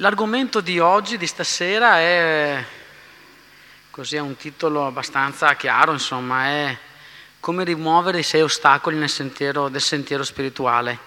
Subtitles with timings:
[0.00, 2.64] L'argomento di oggi, di stasera, è
[3.90, 6.78] così è un titolo abbastanza chiaro, insomma, è
[7.38, 10.98] come rimuovere i sei ostacoli nel sentiero, del sentiero spirituale.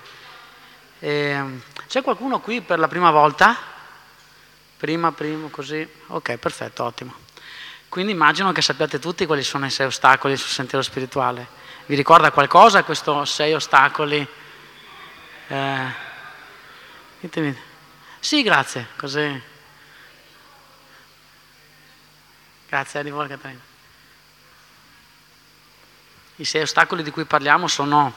[0.99, 3.57] E, ehm, c'è qualcuno qui per la prima volta?
[4.77, 5.87] Prima, primo, così?
[6.09, 7.15] Ok, perfetto, ottimo.
[7.89, 11.47] Quindi immagino che sappiate tutti quali sono i sei ostacoli sul sentiero spirituale.
[11.87, 14.27] Vi ricorda qualcosa questo sei ostacoli?
[15.47, 15.85] Eh,
[17.21, 17.71] ditemi.
[18.23, 19.41] Sì, grazie, così.
[22.69, 23.59] Grazie, arrivo Caterina.
[26.37, 28.13] I sei ostacoli di cui parliamo sono,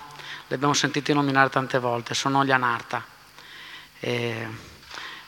[0.47, 3.05] li abbiamo sentiti nominare tante volte, sono gli anarta.
[3.98, 4.47] E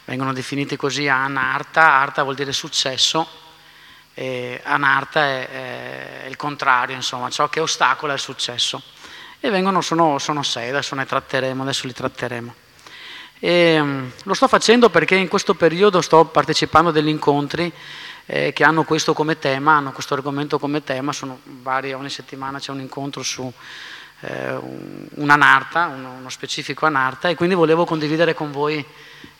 [0.04, 3.28] vengono definiti così anarta, arta vuol dire successo,
[4.14, 8.80] e anarta è, è, il contrario, insomma, ciò che ostacola il successo.
[9.40, 12.66] E vengono, sono, sono sei, adesso ne tratteremo, adesso li tratteremo.
[13.40, 17.72] E, mm, lo sto facendo perché in questo periodo sto partecipando a degli incontri
[18.26, 22.58] eh, che hanno questo come tema, hanno questo argomento come tema, sono vari, ogni settimana
[22.58, 23.50] c'è un incontro su
[24.20, 24.58] eh,
[25.10, 28.84] un'anarta, uno, uno, specifico anarta e quindi volevo condividere con voi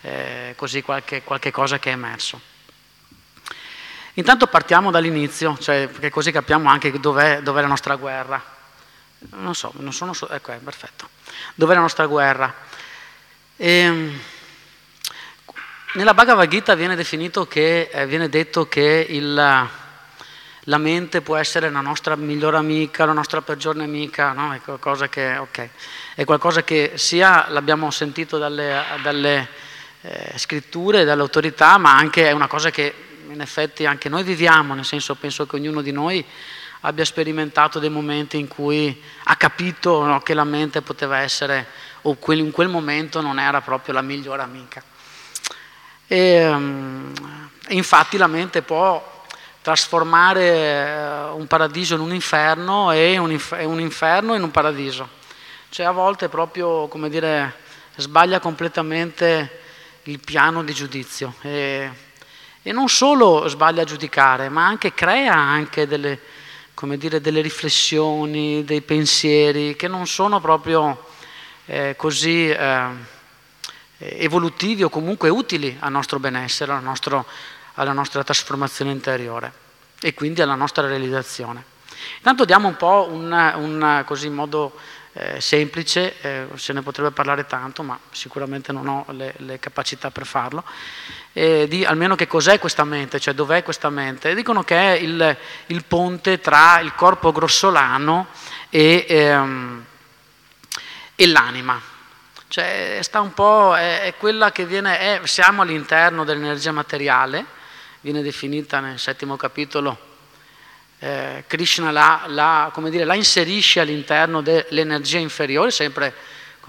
[0.02, 2.41] eh, così qualche, qualche, cosa che è emerso.
[4.14, 8.42] Intanto partiamo dall'inizio, cioè, perché così capiamo anche dov'è, dov'è la nostra guerra.
[9.30, 10.12] Non so, non sono...
[10.30, 11.08] ecco, è perfetto.
[11.54, 12.52] Dov'è la nostra guerra?
[13.60, 14.20] E, ehm,
[15.94, 21.80] nella Bhagavad Gita viene, che, eh, viene detto che il, la mente può essere la
[21.80, 24.52] nostra migliore amica, la nostra peggior nemica, no?
[24.52, 25.70] è, qualcosa che, okay.
[26.14, 29.48] è, qualcosa che, sia l'abbiamo sentito dalle, dalle
[30.02, 32.94] eh, scritture, dalle autorità, ma anche è una cosa che
[33.28, 36.24] in effetti anche noi viviamo, nel senso penso che ognuno di noi
[36.82, 41.66] abbia sperimentato dei momenti in cui ha capito no, che la mente poteva essere
[42.02, 44.82] o in quel momento non era proprio la migliore amica.
[46.06, 47.12] E, um,
[47.68, 49.16] infatti la mente può
[49.60, 55.16] trasformare eh, un paradiso in un inferno e un inferno in un paradiso.
[55.69, 57.54] Cioè a volte proprio, come dire,
[57.97, 59.60] sbaglia completamente
[60.04, 61.34] il piano di giudizio.
[61.42, 61.91] E,
[62.62, 66.19] e non solo sbaglia a giudicare, ma anche crea anche delle,
[66.97, 71.04] dire, delle riflessioni, dei pensieri che non sono proprio
[71.68, 72.86] eh, così eh,
[73.98, 77.26] evolutivi o comunque utili al nostro benessere, al nostro,
[77.74, 79.52] alla nostra trasformazione interiore
[80.00, 81.76] e quindi alla nostra realizzazione.
[82.16, 84.78] Intanto diamo un po' un, un così, modo
[85.12, 90.10] eh, semplice, eh, se ne potrebbe parlare tanto, ma sicuramente non ho le, le capacità
[90.10, 90.64] per farlo,
[91.32, 94.34] eh, di almeno che cos'è questa mente, cioè dov'è questa mente.
[94.34, 95.36] Dicono che è il,
[95.66, 98.28] il ponte tra il corpo grossolano
[98.70, 99.04] e...
[99.06, 99.86] Ehm,
[101.20, 101.80] e l'anima.
[102.46, 107.44] Cioè, sta un po', è, è quella che viene, è, siamo all'interno dell'energia materiale,
[108.02, 109.98] viene definita nel settimo capitolo,
[111.00, 116.14] eh, Krishna la, la, dire, la, inserisce all'interno dell'energia inferiore, sempre,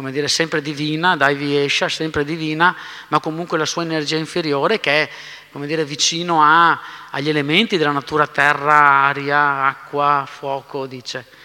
[0.09, 2.75] dire, sempre divina, dai Viesha, sempre divina,
[3.09, 5.09] ma comunque la sua energia inferiore che è
[5.67, 6.81] dire, vicino a,
[7.11, 11.37] agli elementi della natura terra, aria, acqua, fuoco, dice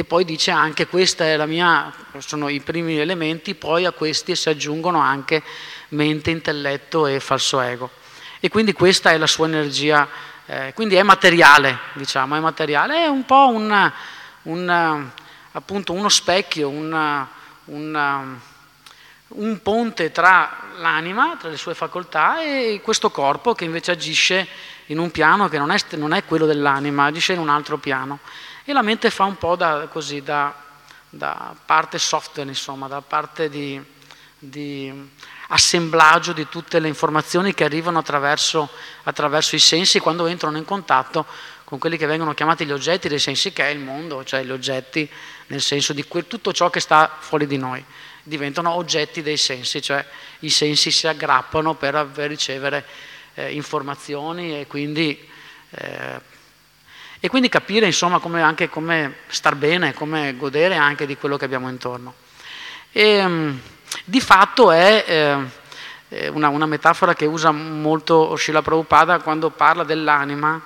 [0.00, 4.34] e poi dice anche questa è la mia, sono i primi elementi, poi a questi
[4.34, 5.42] si aggiungono anche
[5.88, 7.90] mente, intelletto e falso ego.
[8.40, 10.08] E quindi questa è la sua energia,
[10.46, 13.92] eh, quindi è materiale, diciamo, è materiale, è un po' un,
[14.44, 15.06] un,
[15.52, 17.26] appunto uno specchio, un,
[19.26, 24.48] un ponte tra l'anima, tra le sue facoltà e questo corpo che invece agisce
[24.86, 28.20] in un piano che non è, non è quello dell'anima, agisce in un altro piano
[28.70, 30.54] e la mente fa un po' da, così, da,
[31.08, 33.82] da parte software, insomma, da parte di,
[34.38, 35.10] di,
[35.48, 38.68] assemblaggio di tutte le informazioni che arrivano attraverso,
[39.02, 41.26] attraverso, i sensi quando entrano in contatto
[41.64, 44.52] con quelli che vengono chiamati gli oggetti dei sensi, che è il mondo, cioè gli
[44.52, 45.08] oggetti
[45.48, 47.84] nel senso di que- tutto ciò che sta fuori di noi.
[48.22, 50.04] Diventano oggetti dei sensi, cioè
[50.40, 52.86] i sensi si aggrappano per ricevere
[53.34, 55.28] eh, informazioni e quindi
[55.70, 56.29] eh,
[57.20, 61.44] e quindi capire insomma come, anche come star bene, come godere anche di quello che
[61.44, 62.14] abbiamo intorno.
[62.90, 63.60] E, um,
[64.04, 65.04] di fatto è
[66.08, 70.60] eh, una, una, metafora che usa molto Srila Prabhupada quando parla dell'anima,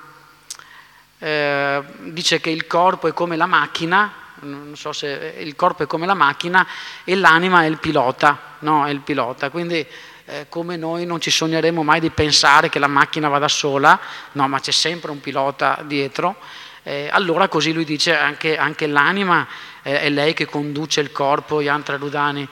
[1.18, 5.86] eh, dice che il corpo è come la macchina, non so se il corpo è
[5.86, 6.66] come la macchina
[7.02, 8.86] e l'anima è il pilota, no?
[8.86, 9.50] È il pilota.
[9.50, 9.86] Quindi
[10.26, 13.98] eh, come noi non ci sogneremo mai di pensare che la macchina vada sola,
[14.32, 16.36] no, ma c'è sempre un pilota dietro,
[16.82, 19.46] eh, allora così lui dice anche, anche l'anima
[19.82, 22.46] eh, è lei che conduce il corpo, Yantra Rudani,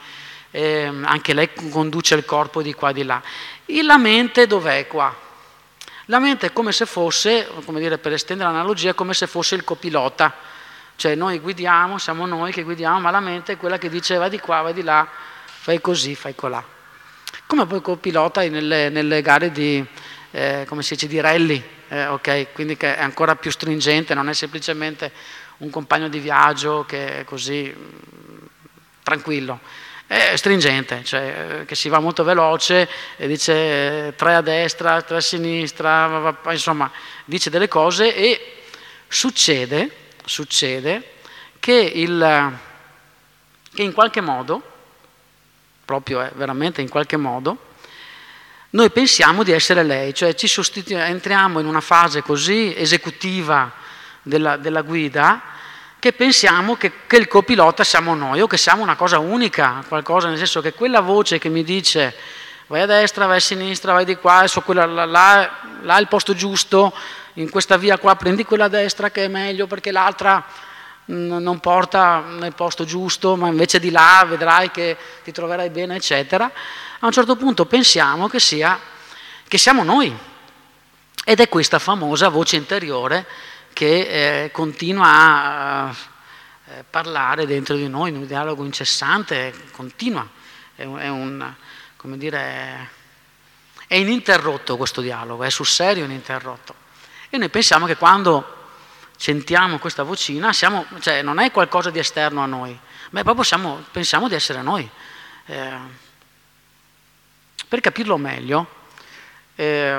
[0.51, 3.23] eh, anche lei conduce il corpo di qua e di là.
[3.67, 5.15] E la mente dov'è qua?
[6.07, 9.55] La mente è come se fosse, come dire, per estendere l'analogia, è come se fosse
[9.55, 10.35] il copilota.
[10.97, 14.31] Cioè noi guidiamo, siamo noi che guidiamo, ma la mente è quella che dice vai
[14.31, 15.07] di qua, vai di là,
[15.45, 16.63] fai così, fai colà.
[17.53, 19.85] Come poi copilota nelle, nelle gare di,
[20.31, 22.47] eh, come si dice, di rally, eh, ok?
[22.55, 25.13] Quindi che è ancora più stringente, non è semplicemente
[25.59, 28.37] un compagno di viaggio che è così mm,
[29.03, 29.61] tranquillo
[30.07, 32.89] è stringente, cioè eh, che si va molto veloce
[33.19, 33.53] e dice
[34.07, 36.91] eh, tre a destra, tre a sinistra, insomma
[37.27, 38.63] dice delle cose e
[39.09, 39.91] succede,
[40.25, 41.17] succede
[41.61, 42.59] che, il,
[43.75, 44.72] che in qualche modo,
[45.93, 47.71] proprio è veramente in qualche modo,
[48.71, 50.51] noi pensiamo di essere lei, cioè ci
[50.89, 53.71] entriamo in una fase così esecutiva
[54.23, 55.43] della, della guida
[55.99, 60.29] che pensiamo che, che, il copilota siamo noi o che siamo una cosa unica, qualcosa
[60.29, 62.15] nel senso che quella voce che mi dice
[62.69, 65.51] vai a destra, vai a sinistra, vai di qua, adesso quella, là, là,
[65.83, 66.91] là è il posto giusto,
[67.35, 70.43] in questa via qua prendi quella a destra che è meglio perché l'altra
[71.07, 76.51] non porta nel posto giusto, ma invece di là vedrai che ti troverai bene, eccetera.
[77.01, 78.79] A un certo punto pensiamo che, sia,
[79.47, 80.17] che siamo noi.
[81.25, 83.27] Ed è questa famosa voce interiore
[83.73, 85.95] che eh, continua a
[86.67, 90.27] eh, parlare dentro di noi in un dialogo incessante, continua,
[90.75, 91.55] è, è un,
[91.97, 92.91] come dire,
[93.87, 96.75] è ininterrotto questo dialogo, è sul serio ininterrotto.
[97.31, 98.62] E noi pensiamo che quando
[99.23, 102.77] sentiamo questa vocina, siamo, cioè, non è qualcosa di esterno a noi,
[103.11, 104.91] ma proprio siamo, pensiamo di essere noi.
[105.47, 105.79] Eh,
[107.69, 108.67] per capirlo meglio,
[109.55, 109.97] eh,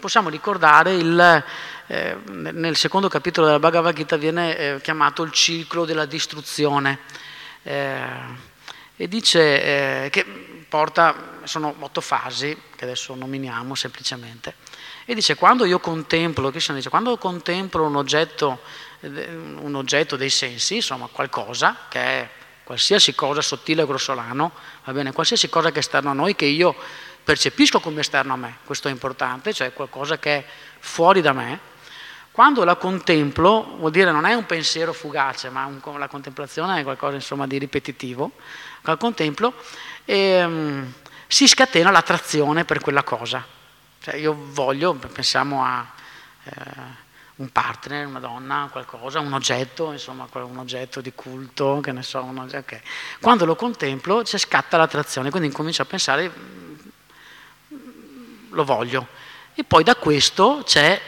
[0.00, 1.44] possiamo ricordare il,
[1.86, 6.98] eh, nel secondo capitolo della Bhagavad Gita viene eh, chiamato il ciclo della distruzione
[7.62, 8.00] eh,
[8.96, 10.24] e dice eh, che
[10.68, 14.54] porta, sono otto fasi che adesso nominiamo semplicemente
[15.08, 18.58] e dice quando io contemplo, dice, quando contemplo un oggetto,
[19.00, 22.28] un oggetto dei sensi, insomma qualcosa che è
[22.64, 24.50] qualsiasi cosa sottile o grossolano,
[24.84, 26.74] va bene, qualsiasi cosa che è esterno a noi che io
[27.22, 30.44] percepisco come esterno a me, questo è importante, cioè qualcosa che è
[30.80, 31.74] fuori da me.
[32.32, 36.82] Quando la contemplo, vuol dire non è un pensiero fugace, ma un, la contemplazione è
[36.82, 38.32] qualcosa insomma, di ripetitivo,
[38.82, 39.54] la contemplo
[40.04, 40.92] e um,
[41.28, 43.55] si scatena l'attrazione per quella cosa.
[44.06, 45.84] Cioè io voglio, pensiamo a
[46.44, 46.52] eh,
[47.36, 52.20] un partner, una donna, qualcosa, un oggetto, insomma un oggetto di culto, che ne so,
[52.20, 52.80] oggetto, okay.
[53.20, 56.32] quando lo contemplo c'è scatta l'attrazione, quindi incomincio a pensare
[58.50, 59.08] lo voglio.
[59.56, 61.00] E poi da questo c'è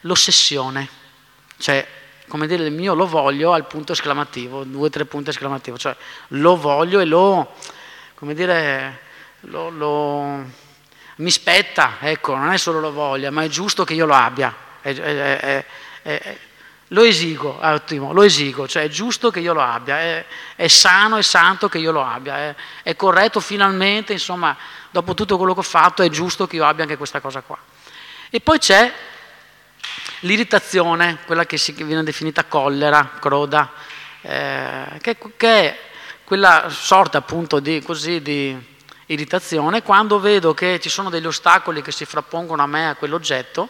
[0.00, 0.88] l'ossessione,
[1.58, 1.86] cioè
[2.28, 5.94] come dire il mio lo voglio al punto esclamativo, due o tre punti esclamativi, cioè
[6.28, 7.54] lo voglio e lo,
[8.14, 9.00] come dire,
[9.40, 10.66] lo, lo,
[11.18, 14.54] mi spetta, ecco, non è solo lo voglio, ma è giusto che io lo abbia,
[14.80, 15.64] è, è,
[16.02, 16.38] è,
[16.88, 20.24] lo esigo, ottimo, lo esigo, cioè è giusto che io lo abbia,
[20.54, 24.56] è, sano e santo che io lo abbia, è corretto finalmente, insomma,
[24.90, 27.58] dopo tutto quello che ho fatto è giusto che io abbia anche questa cosa qua.
[28.30, 28.92] E poi c'è
[30.20, 33.72] l'irritazione, quella che, si, viene definita collera, croda,
[34.22, 35.78] eh, che, che, è
[36.24, 38.76] quella sorta appunto di, così, di
[39.08, 43.68] irritazione quando vedo che ci sono degli ostacoli che si frappongono a me, a quell'oggetto,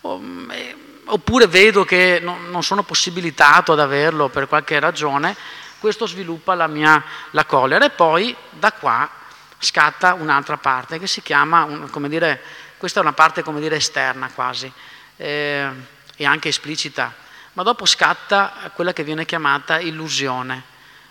[0.00, 5.36] oppure vedo che non sono possibilitato ad averlo per qualche ragione,
[5.78, 9.10] questo sviluppa la mia la collera e poi da qua
[9.58, 12.40] scatta un'altra parte che si chiama, come dire,
[12.78, 14.72] questa è una parte come dire esterna quasi
[15.16, 15.68] eh,
[16.16, 17.12] e anche esplicita,
[17.54, 20.62] ma dopo scatta quella che viene chiamata illusione,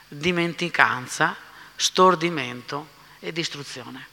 [0.08, 1.36] dimenticanza,
[1.76, 4.06] stordimento e distruzione.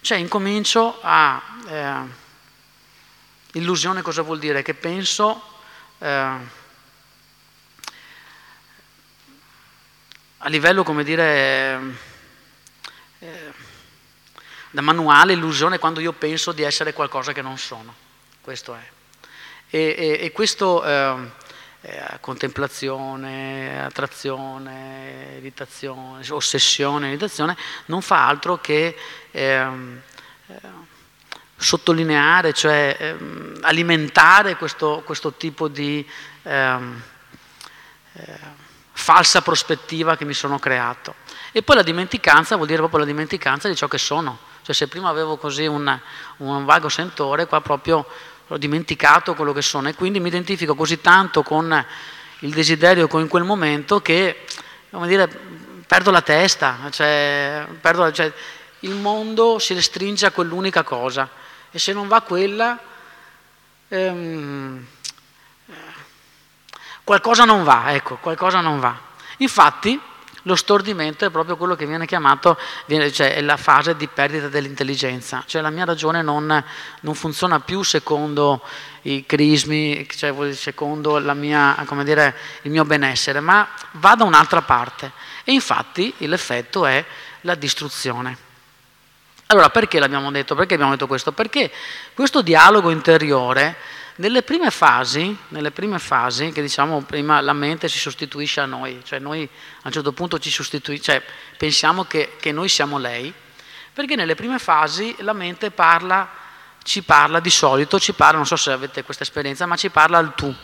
[0.00, 1.42] Cioè incomincio a...
[1.66, 2.22] Eh,
[3.52, 4.62] illusione cosa vuol dire?
[4.62, 5.42] Che penso...
[5.98, 6.62] Eh,
[10.44, 11.80] a livello, come dire,
[13.18, 13.52] eh,
[14.70, 17.94] da manuale illusione quando io penso di essere qualcosa che non sono.
[18.42, 18.90] Questo è.
[19.70, 21.30] E, e, e questo, eh,
[21.86, 27.54] eh, contemplazione, attrazione, irritazione, ossessione, irritazione,
[27.86, 28.96] non fa altro che
[29.30, 30.00] ehm,
[30.46, 30.60] eh,
[31.56, 36.08] sottolineare, cioè ehm, alimentare questo, questo, tipo di
[36.44, 37.02] ehm,
[38.14, 38.38] eh,
[38.92, 41.16] falsa prospettiva che mi sono creato.
[41.52, 44.88] E poi la dimenticanza vuol dire proprio la dimenticanza di ciò che sono cioè se
[44.88, 46.00] prima avevo così un,
[46.38, 48.06] un vago sentore, qua proprio
[48.54, 51.84] ho dimenticato quello che sono e quindi mi identifico così tanto con
[52.38, 54.44] il desiderio in quel momento che,
[54.90, 55.28] come dire,
[55.86, 58.32] perdo la testa, cioè, perdo, cioè,
[58.80, 61.28] il mondo si restringe a quell'unica cosa
[61.72, 62.78] e se non va quella,
[63.88, 64.86] ehm,
[67.02, 68.96] qualcosa non va, ecco, qualcosa non va.
[69.38, 70.00] Infatti
[70.44, 72.58] lo stordimento è proprio quello che viene chiamato,
[73.12, 76.64] cioè è la fase di perdita dell'intelligenza, cioè la mia ragione non,
[77.00, 78.62] non funziona più secondo
[79.02, 85.12] i crismi, cioè secondo mia, dire, il mio benessere, ma va da un'altra parte.
[85.44, 87.04] E infatti l'effetto è
[87.42, 88.36] la distruzione.
[89.48, 90.54] Allora perché l'abbiamo detto?
[90.54, 91.32] Perché abbiamo detto questo?
[91.32, 91.70] Perché
[92.14, 93.76] questo dialogo interiore
[94.16, 99.00] nelle prime fasi, nelle prime fasi, che diciamo prima la mente si sostituisce a noi,
[99.04, 101.22] cioè noi a un certo punto ci sostituisce, cioè
[101.56, 103.32] pensiamo che, che noi siamo lei,
[103.92, 106.28] perché nelle prime fasi la mente parla,
[106.84, 110.18] ci parla di solito, ci parla, non so se avete questa esperienza, ma ci parla
[110.18, 110.54] al tu,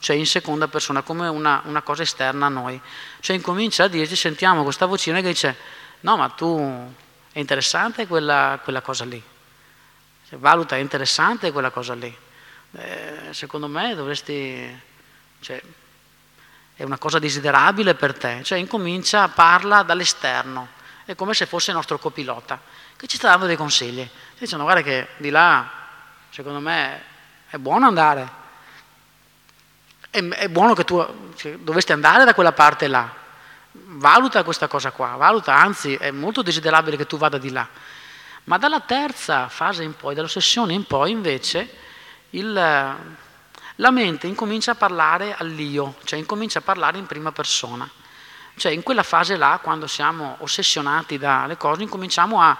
[0.00, 2.78] cioè in seconda persona, come una, una cosa esterna a noi.
[3.20, 5.56] Cioè incomincia a dirci, sentiamo questa vocina che dice,
[6.00, 6.92] no ma tu
[7.32, 9.22] è interessante quella, quella cosa lì,
[10.28, 12.26] cioè, valuta è interessante quella cosa lì
[12.72, 14.80] eh, secondo me dovresti,
[15.40, 15.60] cioè,
[16.74, 20.68] è una cosa desiderabile per te, cioè incomincia, parla dall'esterno,
[21.04, 22.60] è come se fosse il nostro copilota,
[22.96, 25.68] che ci sta dando dei consigli, ti dicono guarda che di là,
[26.30, 27.02] secondo me,
[27.48, 28.28] è buono andare,
[30.10, 33.10] è, è buono che tu cioè, dovresti andare da quella parte là,
[33.72, 37.66] valuta questa cosa qua, valuta, anzi è molto desiderabile che tu vada di là.
[38.44, 41.68] Ma dalla terza fase in poi, dall'ossessione in poi, invece,
[42.30, 47.88] il, la mente incomincia a parlare all'io, cioè incomincia a parlare in prima persona.
[48.56, 52.56] Cioè in quella fase là, quando siamo ossessionati dalle cose, incominciamo a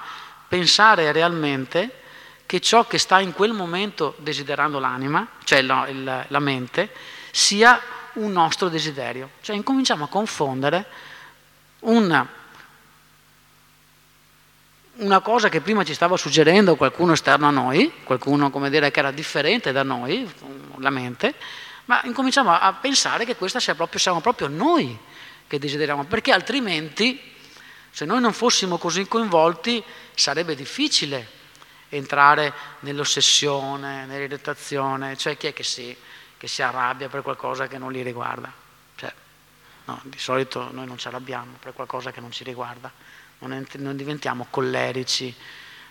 [0.46, 2.02] pensare realmente
[2.46, 6.94] che ciò che sta in quel momento desiderando l'anima, cioè la, il, la mente,
[7.30, 7.80] sia
[8.14, 9.30] un nostro desiderio.
[9.42, 10.86] Cioè incominciamo a confondere
[11.80, 12.26] un
[14.98, 18.98] una cosa che prima ci stava suggerendo qualcuno esterno a noi, qualcuno come dire che
[18.98, 20.28] era differente da noi,
[20.78, 21.34] la mente,
[21.84, 24.98] ma incominciamo a pensare che questa sia proprio, siamo proprio noi
[25.46, 27.20] che desideriamo, perché altrimenti
[27.90, 29.82] se noi non fossimo così coinvolti
[30.14, 31.36] sarebbe difficile
[31.90, 35.96] entrare nell'ossessione, nell'irritazione, cioè chi è che si,
[36.36, 38.52] che si arrabbia per qualcosa che non li riguarda?
[38.96, 39.12] Cioè,
[39.84, 42.92] no, di solito noi non ci arrabbiamo per qualcosa che non ci riguarda
[43.38, 45.34] non, non diventiamo collerici.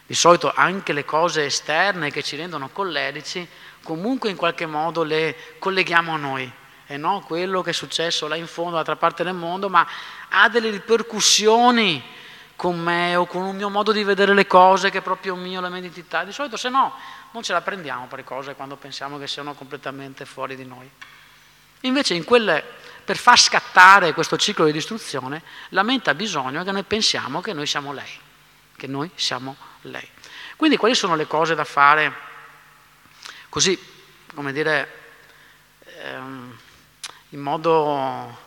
[0.05, 3.47] Di solito anche le cose esterne che ci rendono collerici,
[3.83, 6.51] comunque in qualche modo le colleghiamo a noi.
[6.85, 9.85] E no quello che è successo là in fondo, dall'altra parte del mondo, ma
[10.29, 12.01] ha delle ripercussioni
[12.55, 15.61] con me o con un mio modo di vedere le cose che è proprio mio,
[15.61, 16.23] la mia identità.
[16.23, 16.93] Di solito se no
[17.31, 20.89] non ce la prendiamo per cose quando pensiamo che siano completamente fuori di noi.
[21.81, 22.63] Invece in quelle
[23.07, 27.53] per far scattare questo ciclo di distruzione, la mente ha bisogno che noi pensiamo che
[27.53, 28.19] noi siamo lei,
[28.75, 30.05] che noi siamo lei.
[30.57, 32.13] Quindi quali sono le cose da fare
[33.47, 33.79] così,
[34.35, 34.91] come dire,
[36.01, 36.59] ehm,
[37.29, 38.39] in modo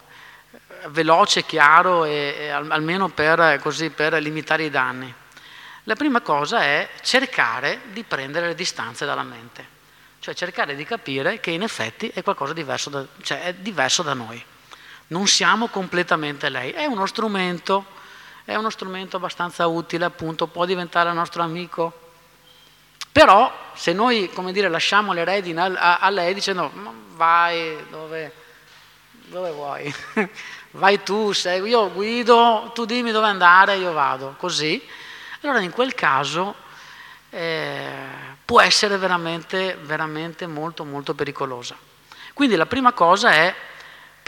[0.89, 5.15] veloce, chiaro e, e almeno per, così, per limitare i danni?
[5.85, 9.79] La prima cosa è cercare di prendere le distanze dalla mente
[10.21, 14.13] cioè cercare di capire che in effetti è qualcosa diverso da, cioè è diverso da
[14.13, 14.45] noi.
[15.11, 17.85] Non siamo completamente lei, è uno strumento,
[18.45, 21.93] è uno strumento abbastanza utile, appunto, può diventare nostro amico.
[23.11, 26.71] Però se noi, come dire, lasciamo le redini a, a lei dicendo
[27.15, 28.33] vai dove,
[29.11, 29.93] dove vuoi,
[30.73, 34.81] vai tu, segui, io guido, tu dimmi dove andare, io vado, così,
[35.41, 36.55] allora in quel caso
[37.31, 37.91] eh,
[38.45, 41.77] può essere veramente, veramente molto, molto pericolosa.
[42.33, 43.53] Quindi la prima cosa è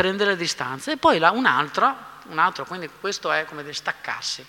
[0.03, 4.45] prendere le distanze e poi la, un'altra, un altro, quindi questo è come dire staccarsi.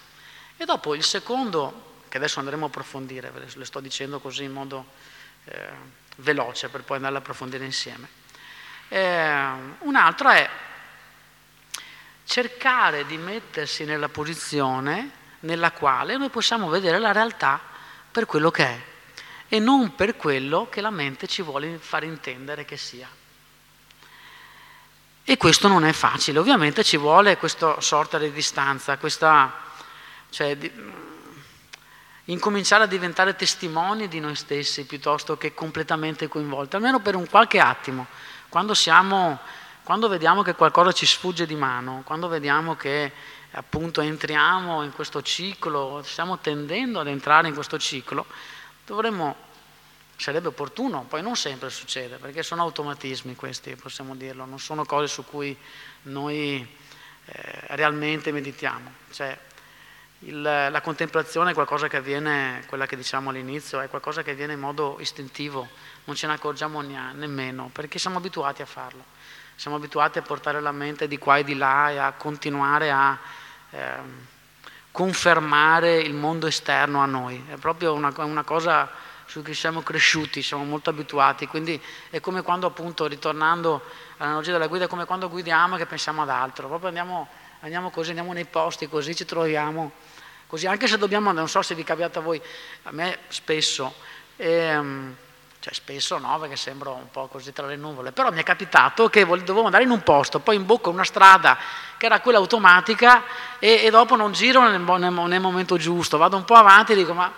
[0.58, 4.52] E dopo il secondo, che adesso andremo a approfondire, ve le sto dicendo così in
[4.52, 4.84] modo
[5.46, 5.70] eh,
[6.18, 8.08] veloce per poi andare a approfondire insieme.
[8.88, 10.50] Eh, un'altra è
[12.26, 17.62] cercare di mettersi nella posizione nella quale noi possiamo vedere la realtà
[18.12, 18.82] per quello che è
[19.50, 23.22] e non per quello che la mente ci vuole far intendere che sia.
[25.25, 29.53] E questo non è facile, ovviamente ci vuole questa sorta di distanza, questa,
[30.30, 30.70] cioè, di,
[32.25, 37.60] incominciare a diventare testimoni di noi stessi piuttosto che completamente coinvolti, almeno per un qualche
[37.60, 38.08] attimo,
[38.50, 39.39] quando, siamo,
[39.84, 43.12] quando vediamo che qualcosa ci sfugge di mano, quando vediamo che
[43.51, 48.25] appunto entriamo in questo ciclo, stiamo tendendo ad entrare in questo ciclo,
[48.86, 49.36] dovremmo,
[50.15, 55.08] sarebbe opportuno, poi non sempre succede, perché sono automatismi questi, possiamo dirlo, non sono cose
[55.08, 55.58] su cui
[56.03, 56.65] noi
[57.25, 58.91] eh, realmente meditiamo.
[59.12, 59.38] Cioè,
[60.20, 64.53] il, la contemplazione è qualcosa che avviene, quella che diciamo all'inizio, è qualcosa che avviene
[64.53, 65.67] in modo istintivo,
[66.05, 69.03] non ce ne accorgiamo nemmeno, perché siamo abituati a farlo.
[69.55, 73.20] Siamo abituati a portare la mente di qua e di là e a continuare a
[73.70, 73.91] eh,
[74.91, 77.43] confermare il mondo esterno a noi.
[77.50, 78.89] È proprio una, una cosa
[79.34, 83.82] su cui siamo cresciuti, siamo molto abituati, quindi è come quando appunto, ritornando
[84.18, 87.28] all'analogia della guida, è come quando guidiamo che pensiamo ad altro, proprio andiamo,
[87.62, 89.94] andiamo così, andiamo nei posti così, ci troviamo
[90.46, 92.40] così, anche se dobbiamo, non so se vi è capitato a voi,
[92.84, 93.96] a me spesso,
[94.36, 95.16] ehm,
[95.60, 99.10] cioè spesso no, perché sembro un po' così tra le nuvole, però mi è capitato
[99.10, 101.58] che dovevo andare in un posto, poi in bocca una strada
[101.98, 103.24] che era quella automatica
[103.58, 106.96] e, e dopo non giro nel, nel, nel, momento giusto, vado un po' avanti e
[106.96, 107.34] dico ma,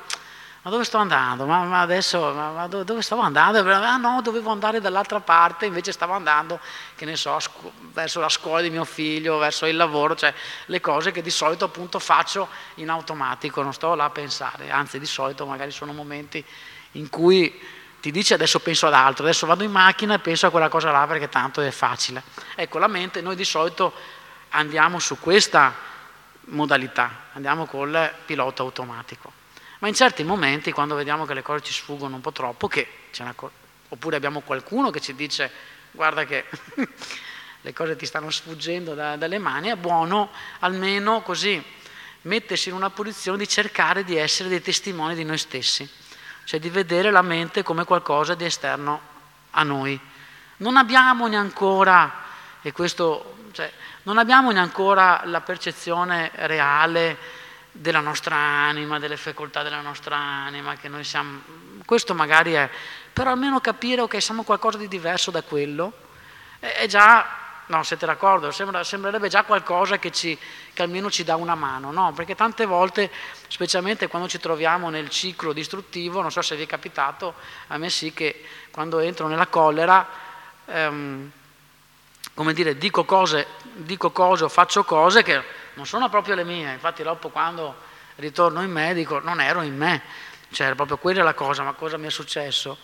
[0.65, 1.45] ma dove sto andando?
[1.45, 3.71] Ma, ma adesso ma, ma dove, dove, stavo andando?
[3.71, 6.59] Ah no, dovevo andare dall'altra parte, invece stavo andando,
[6.95, 10.33] che ne so, scu- verso la scuola di mio figlio, verso il lavoro, cioè
[10.65, 14.97] le cose che di solito appunto faccio in automatico, non sto là a pensare, anzi
[14.97, 16.43] di solito magari sono momenti
[16.93, 17.61] in cui
[18.01, 20.89] ti dice adesso penso ad altro, adesso vado in macchina e penso a quella cosa
[20.89, 22.23] là perché tanto è facile.
[22.55, 23.93] Ecco, la mente, noi di solito
[24.49, 25.75] andiamo su questa
[26.45, 29.43] modalità, andiamo col pilota automatico.
[29.85, 32.67] Ma in certi momenti, quando vediamo che le cose ci sfuggono un po' troppo,
[33.19, 33.51] accor-
[33.89, 35.51] oppure abbiamo qualcuno che ci dice
[35.91, 36.45] guarda che
[37.61, 41.63] le cose ti stanno sfuggendo da, dalle mani, è buono almeno così
[42.23, 45.87] mettersi in una posizione di cercare di essere dei testimoni di noi stessi
[46.45, 48.99] cioè di vedere la mente come qualcosa di esterno
[49.51, 49.99] a noi.
[50.57, 51.63] Non abbiamo neanche
[52.63, 57.43] e questo, cioè, non abbiamo neanche la percezione reale
[57.77, 61.41] della nostra anima, delle facoltà della nostra anima, che noi siamo,
[61.85, 62.69] questo magari è,
[63.11, 65.91] però almeno capire che okay, siamo qualcosa di diverso da quello,
[66.59, 68.51] è, già No, siete d'accordo?
[68.51, 70.37] Sembra, sembrerebbe già qualcosa che, ci,
[70.71, 72.13] che, almeno ci dà una mano, no?
[72.13, 73.09] Perché tante volte,
[73.47, 77.33] specialmente quando ci troviamo nel ciclo distruttivo, non so se vi è capitato,
[77.69, 80.07] a me sì che quando entro nella collera,
[80.63, 81.31] ehm,
[82.35, 85.41] come dire, dico cose, dico cose o faccio cose che
[85.75, 86.73] non sono proprio le mie.
[86.73, 87.75] Infatti dopo quando
[88.15, 90.01] ritorno in medico non ero in me,
[90.51, 92.77] cioè proprio quella è la cosa, ma cosa mi è successo?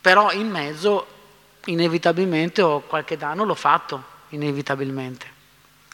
[0.00, 1.06] Però in mezzo
[1.66, 5.38] inevitabilmente ho qualche danno l'ho fatto, inevitabilmente.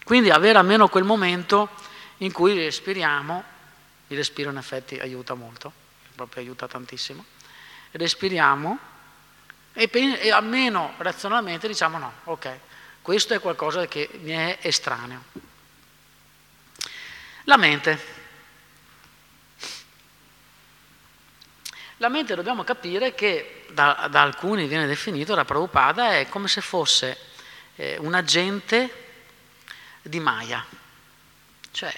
[0.05, 1.69] Quindi avere almeno quel momento
[2.19, 3.43] in cui respiriamo,
[4.09, 5.73] il respiro in effetti aiuta molto,
[6.15, 7.25] proprio aiuta tantissimo,
[7.91, 8.79] respiriamo
[9.73, 12.59] e, e almeno razionalmente diciamo no, ok,
[13.03, 15.23] questo è qualcosa che mi è estraneo.
[17.49, 18.15] La mente.
[21.99, 26.61] La mente dobbiamo capire che da, da alcuni viene definito, da Prabhupada, è come se
[26.61, 27.17] fosse
[27.77, 29.05] eh, un agente
[30.03, 30.65] di Maya,
[31.71, 31.95] cioè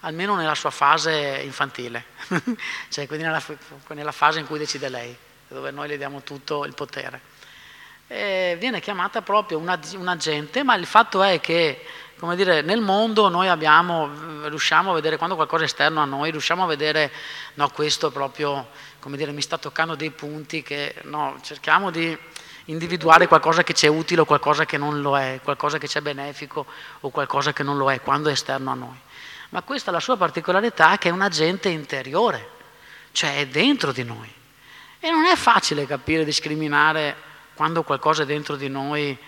[0.00, 2.04] almeno nella sua fase infantile,
[2.90, 3.42] cioè quindi nella,
[3.88, 5.16] nella, fase in cui decide lei,
[5.48, 7.38] dove noi le diamo tutto il potere.
[8.06, 11.82] E viene chiamata proprio un, un agente, ma il fatto è che
[12.20, 14.10] come dire, nel mondo noi abbiamo,
[14.46, 17.10] riusciamo a vedere, quando qualcosa è esterno a noi, riusciamo a vedere,
[17.54, 22.16] no, questo proprio, come dire, mi sta toccando dei punti che, no, cerchiamo di
[22.66, 25.96] individuare qualcosa che ci è utile o qualcosa che non lo è, qualcosa che ci
[25.96, 26.66] è benefico
[27.00, 29.00] o qualcosa che non lo è, quando è esterno a noi.
[29.48, 32.50] Ma questa è la sua particolarità che è un agente interiore,
[33.12, 34.30] cioè è dentro di noi.
[35.00, 37.16] E non è facile capire, discriminare
[37.54, 39.18] quando qualcosa è dentro di noi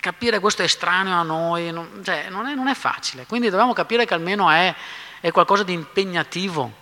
[0.00, 3.26] capire questo è estraneo a noi, non, cioè, non, è, non è, facile.
[3.26, 4.74] Quindi dobbiamo capire che almeno è,
[5.20, 6.72] è qualcosa di impegnativo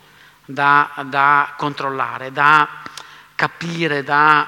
[0.45, 2.69] da, da, controllare, da
[3.35, 4.47] capire, da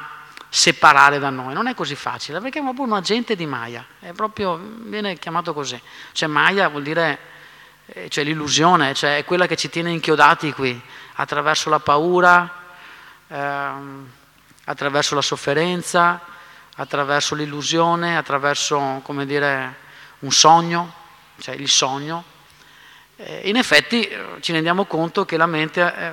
[0.48, 1.52] separare da noi.
[1.52, 5.80] Non è così facile, perché è proprio un agente di Maya, proprio, viene chiamato così.
[6.12, 7.18] Cioè Maya vuol dire
[7.86, 10.80] eh, cioè l'illusione, cioè è quella che ci tiene inchiodati qui,
[11.14, 12.48] attraverso la paura,
[13.26, 14.08] ehm,
[14.64, 16.20] attraverso la sofferenza,
[16.80, 19.76] attraverso l'illusione, attraverso, come dire,
[20.20, 20.92] un sogno,
[21.38, 22.24] cioè il sogno.
[23.16, 26.12] Eh, in effetti eh, ci rendiamo conto che la mente eh,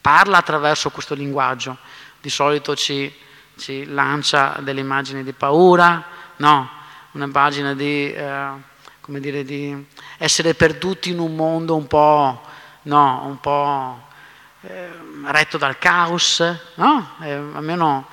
[0.00, 1.78] parla attraverso questo linguaggio.
[2.20, 3.12] Di solito ci,
[3.58, 6.04] ci lancia delle immagini di paura,
[6.36, 6.70] no,
[7.10, 8.48] un'immagine di, eh,
[9.00, 9.84] come dire, di
[10.18, 12.40] essere perduti in un mondo un po',
[12.82, 14.08] no, un po'
[15.24, 17.14] retto dal caos, no?
[17.18, 18.06] Almeno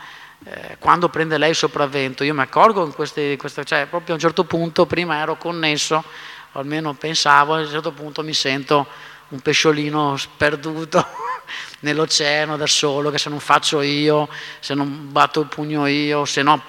[0.49, 4.13] eh, quando prende lei il sopravvento, io mi accorgo in queste, queste, cioè proprio a
[4.13, 6.01] un certo punto, prima ero connesso,
[6.53, 8.87] o almeno pensavo, a un certo punto mi sento
[9.29, 11.05] un pesciolino sperduto
[11.81, 14.29] nell'oceano da solo, che se non faccio io,
[14.59, 16.63] se non batto il pugno io, se no,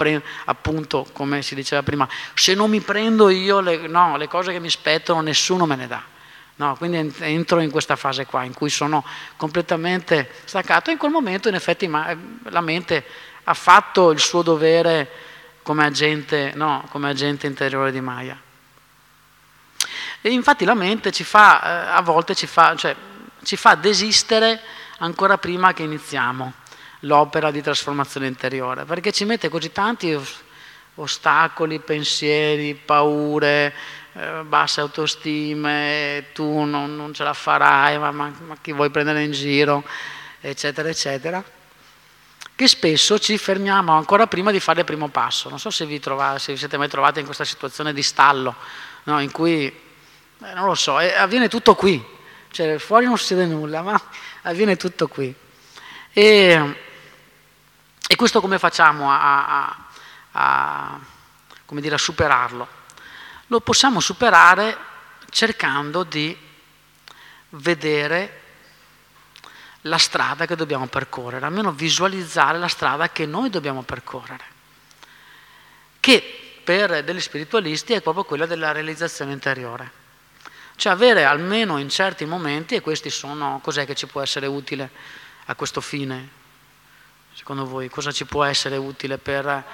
[0.46, 4.58] appunto, come si diceva prima, se non mi prendo io, le, no, le cose che
[4.58, 6.02] mi spettano nessuno me ne dà.
[6.56, 9.04] No, quindi entro in questa fase qua in cui sono
[9.36, 13.04] completamente staccato e in quel momento in effetti la mente
[13.48, 15.08] ha fatto il suo dovere
[15.62, 18.38] come agente, no, come agente interiore di Maya.
[20.20, 22.94] E infatti la mente ci fa, eh, a volte ci fa, cioè,
[23.42, 24.61] ci fa desistere
[24.98, 26.52] ancora prima che iniziamo
[27.00, 30.18] l'opera di trasformazione interiore, perché ci mette così tanti
[30.96, 33.72] ostacoli, pensieri, paure,
[34.12, 39.22] eh, basse autostime, tu non, non ce la farai, ma, ma, ma, chi vuoi prendere
[39.22, 39.84] in giro,
[40.40, 41.42] eccetera, eccetera,
[42.59, 45.49] che spesso ci fermiamo ancora prima di fare il primo passo.
[45.49, 48.53] Non so se vi, trovate, se vi siete mai trovati in questa situazione di stallo,
[49.05, 52.05] no, in cui, eh, non lo so, eh, avviene tutto qui,
[52.51, 54.03] cioè fuori non succede nulla, ma
[54.42, 55.33] avviene tutto qui.
[56.12, 56.77] E,
[58.09, 59.77] e questo come facciamo a, a,
[60.33, 61.01] a,
[61.64, 62.77] come dire, a superarlo?
[63.51, 64.77] lo possiamo superare
[65.31, 66.37] cercando di
[67.51, 68.38] vedere
[69.88, 74.44] la strada che dobbiamo percorrere, almeno visualizzare la strada che noi dobbiamo percorrere,
[76.01, 80.07] che per degli spiritualisti è proprio quella della realizzazione interiore.
[80.77, 84.90] Cioè avere almeno in certi momenti, e questi sono, cos'è che ci può essere utile
[85.46, 86.37] a questo fine?
[87.35, 89.64] Secondo voi cosa ci può essere utile per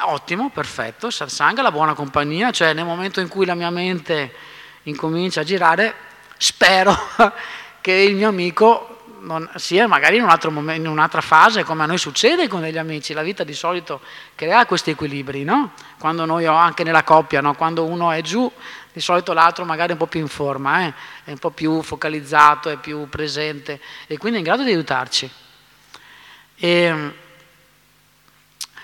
[0.00, 4.32] Ottimo, perfetto, satsanga, la buona compagnia, cioè nel momento in cui la mia mente
[4.84, 5.94] incomincia a girare,
[6.38, 6.96] spero
[7.80, 8.91] che il mio amico
[9.22, 12.78] non, sia magari in, un momento, in, un'altra fase, come a noi succede con degli
[12.78, 13.12] amici.
[13.12, 14.00] La vita di solito
[14.34, 15.72] crea questi equilibri, no?
[15.98, 17.54] Quando noi, anche nella coppia, no?
[17.54, 18.50] quando uno è giù,
[18.92, 20.92] di solito l'altro magari è un po' più in forma, eh?
[21.24, 25.30] è un po' più focalizzato, è più presente e quindi è in grado di aiutarci.
[26.56, 27.14] E,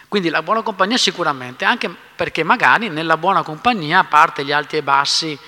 [0.08, 4.78] quindi la buona compagnia sicuramente, anche perché magari nella buona compagnia, a parte gli alti
[4.78, 5.38] e bassi,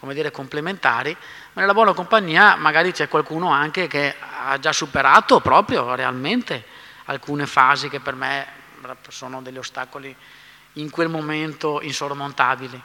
[0.00, 1.16] come dire, complementari,
[1.58, 6.64] nella buona compagnia magari c'è qualcuno anche che ha già superato proprio realmente
[7.06, 8.46] alcune fasi che per me
[9.08, 10.14] sono degli ostacoli
[10.74, 12.80] in quel momento insormontabili.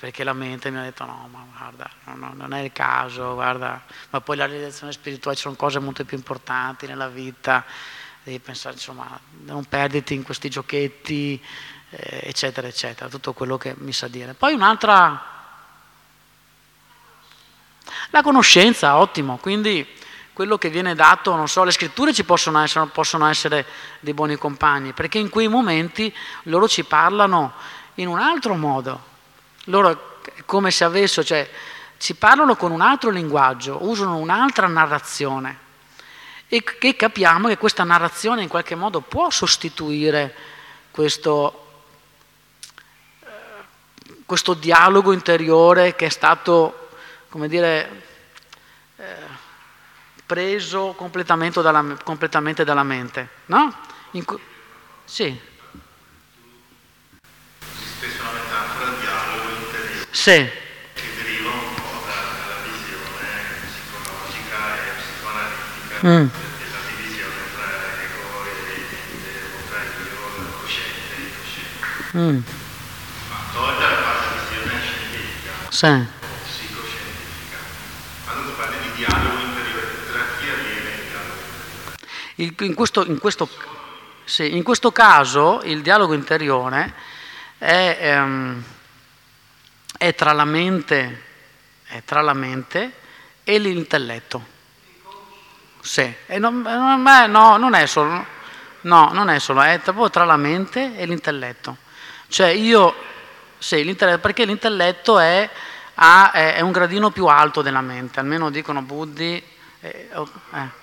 [0.00, 3.84] Perché la mente mi ha detto no, ma guarda, no, non è il caso, guarda,
[4.08, 7.62] ma poi la realizzazione spirituale ci sono cose molto più importanti nella vita,
[8.22, 11.38] devi pensare insomma non perderti in questi giochetti
[11.90, 14.32] eh, eccetera eccetera tutto quello che mi sa dire.
[14.32, 15.39] Poi un'altra
[18.10, 19.38] la conoscenza ottimo.
[19.38, 19.86] Quindi
[20.32, 23.66] quello che viene dato non so le scritture ci possono essere, possono essere
[24.00, 27.52] dei buoni compagni perché in quei momenti loro ci parlano
[27.94, 29.08] in un altro modo.
[29.64, 31.48] Loro come se avessero cioè
[31.98, 35.68] ci parlano con un altro linguaggio usano un'altra narrazione.
[36.48, 40.34] E che capiamo che questa narrazione in qualche modo può sostituire
[40.90, 41.82] questo,
[43.22, 43.26] eh,
[44.24, 46.79] questo dialogo interiore che è stato,
[47.30, 48.02] come dire,
[48.96, 49.04] eh,
[50.26, 53.28] preso completamente dalla, completamente dalla mente.
[53.46, 53.72] No?
[54.12, 54.24] In,
[55.04, 55.38] sì.
[57.60, 60.06] Spesso una metafora dialogo interiore.
[60.10, 60.50] Sì.
[60.92, 63.28] Che deriva un po' dalla visione
[63.70, 66.06] psicologica e psicoanalitica.
[66.06, 66.28] Mm.
[72.12, 72.42] Mm.
[73.28, 76.18] Ma tolta la parte visione scientifica, sì.
[82.40, 83.48] Il, in, questo, in, questo,
[84.24, 86.94] sì, in, questo, caso il dialogo interiore
[87.58, 88.62] è, ehm,
[89.98, 91.22] è, tra, la mente,
[91.84, 92.92] è tra la mente
[93.44, 94.58] e l'intelletto.
[95.80, 98.24] Sì, non, no, non è solo,
[98.82, 101.76] no, non è solo, è tra la mente e l'intelletto.
[102.28, 102.94] Cioè io,
[103.58, 105.48] sì, l'intelletto, perché l'intelletto è,
[105.94, 109.42] ha, è, un gradino più alto della mente, almeno dicono Buddhi.
[109.80, 110.78] Eh, oh, eh.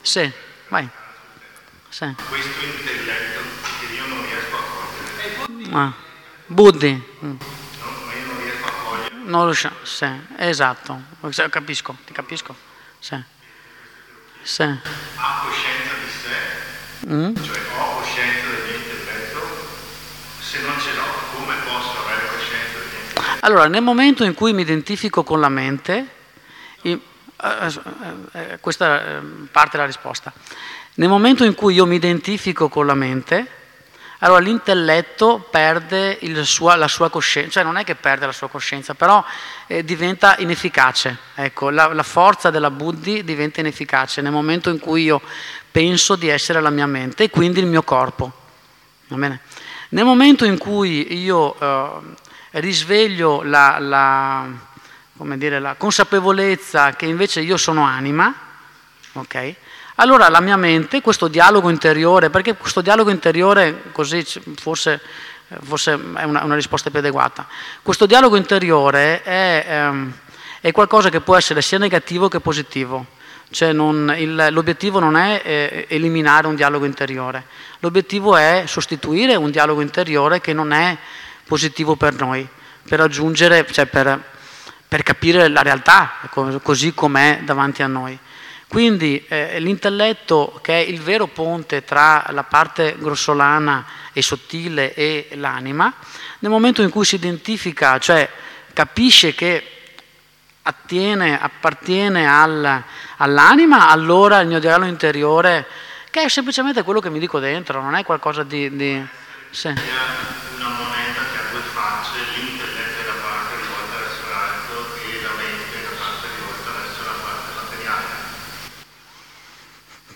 [0.00, 0.32] Sì,
[0.74, 0.88] vai.
[1.88, 2.12] Sì.
[2.28, 3.40] Questo intelletto
[3.78, 5.76] che io non riesco a cogliere.
[5.76, 5.92] Ah.
[6.46, 6.92] Buddhi.
[7.24, 7.30] Mm.
[7.30, 7.36] No,
[8.06, 9.14] ma io non riesco a cogliere.
[9.22, 11.00] Non riusciamo, sì, esatto,
[11.48, 12.56] capisco, ti capisco.
[12.98, 13.22] Sì.
[14.42, 14.62] Sì.
[14.62, 17.34] Ha coscienza di sé, mm?
[17.36, 18.82] cioè ho coscienza del mio
[20.40, 24.52] se non ce l'ho, come posso avere coscienza del mio Allora, nel momento in cui
[24.52, 26.08] mi identifico con la mente,
[26.82, 27.00] eh, eh,
[28.60, 30.32] questa parte è la risposta.
[30.94, 33.46] Nel momento in cui io mi identifico con la mente,
[34.18, 38.94] allora l'intelletto perde sua, la sua coscienza, cioè non è che perde la sua coscienza,
[38.94, 39.22] però
[39.66, 41.18] eh, diventa inefficace.
[41.34, 45.20] Ecco, la, la, forza della buddhi diventa inefficace nel momento in cui io
[45.70, 48.32] penso di essere la mia mente e quindi il mio corpo.
[49.08, 52.00] Nel momento in cui io eh,
[52.52, 54.48] risveglio la, la,
[55.36, 58.34] dire, la, consapevolezza che invece io sono anima,
[59.12, 59.54] ok?
[59.96, 65.00] Allora la mia mente, questo dialogo interiore, perché questo dialogo interiore, così forse,
[65.62, 67.46] forse è una, una, risposta più adeguata,
[67.80, 70.12] questo dialogo interiore è, ehm,
[70.60, 73.06] è, qualcosa che può essere sia negativo che positivo.
[73.50, 77.44] Cioè non, il, l'obiettivo non è eh, eliminare un dialogo interiore,
[77.78, 80.96] l'obiettivo è sostituire un dialogo interiore che non è
[81.46, 82.48] positivo per noi,
[82.88, 84.20] per raggiungere, cioè per,
[84.94, 86.20] per capire la realtà
[86.62, 88.16] così com'è davanti a noi.
[88.68, 95.30] Quindi eh, l'intelletto, che è il vero ponte tra la parte grossolana e sottile e
[95.32, 95.92] l'anima,
[96.38, 98.30] nel momento in cui si identifica, cioè
[98.72, 99.66] capisce che
[100.62, 102.84] attiene, appartiene al,
[103.16, 105.66] all'anima, allora il mio dialogo interiore,
[106.08, 108.76] che è semplicemente quello che mi dico dentro, non è qualcosa di...
[108.76, 109.04] di
[109.50, 109.72] sì.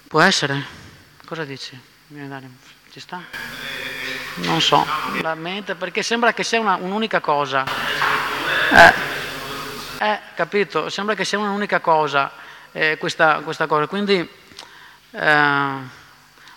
[0.09, 0.65] Può essere?
[1.27, 1.79] Cosa dici?
[2.91, 3.21] Ci sta?
[4.37, 4.87] Non so,
[5.21, 7.67] la mente, perché sembra che sia una, un'unica cosa.
[8.73, 8.95] Eh,
[9.99, 12.33] eh, capito, sembra che sia un'unica cosa
[12.73, 14.27] eh, questa, questa, cosa, quindi
[15.11, 15.77] eh,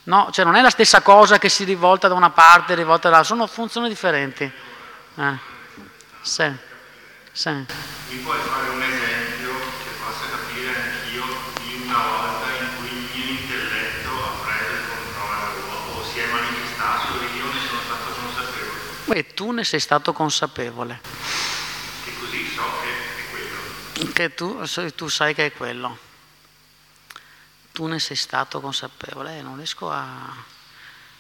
[0.04, 3.10] no, cioè non è la stessa cosa che si rivolta da una parte e rivolta
[3.10, 4.50] dall'altra, sono funzioni differenti.
[5.16, 5.38] Eh,
[6.22, 6.50] sì,
[7.34, 7.50] sì.
[7.50, 9.52] Mi puoi fare un esempio
[9.84, 11.26] che possa capire anch'io
[11.64, 12.41] di una volta
[19.12, 21.00] e tu ne sei stato consapevole.
[22.06, 24.14] E così so che è quello.
[24.14, 25.98] Che tu, tu sai che è quello.
[27.72, 29.38] Tu ne sei stato consapevole.
[29.38, 30.34] Eh, non riesco a...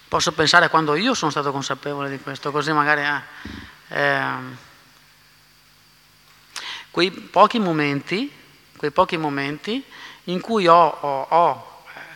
[0.07, 3.01] Posso pensare a quando io sono stato consapevole di questo, così magari...
[3.01, 4.69] Eh, eh,
[6.91, 8.29] quei pochi momenti,
[8.75, 9.83] quei pochi momenti
[10.25, 11.70] in cui ho, ho, ho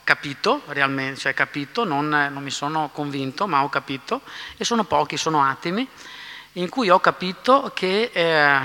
[0.06, 4.22] capito realmente, cioè capito, non, non, mi sono convinto, ma ho capito,
[4.56, 5.86] e sono pochi, sono attimi,
[6.54, 8.60] in cui ho capito che eh,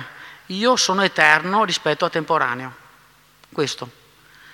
[0.46, 2.72] io sono eterno rispetto a temporaneo.
[3.50, 3.90] Questo.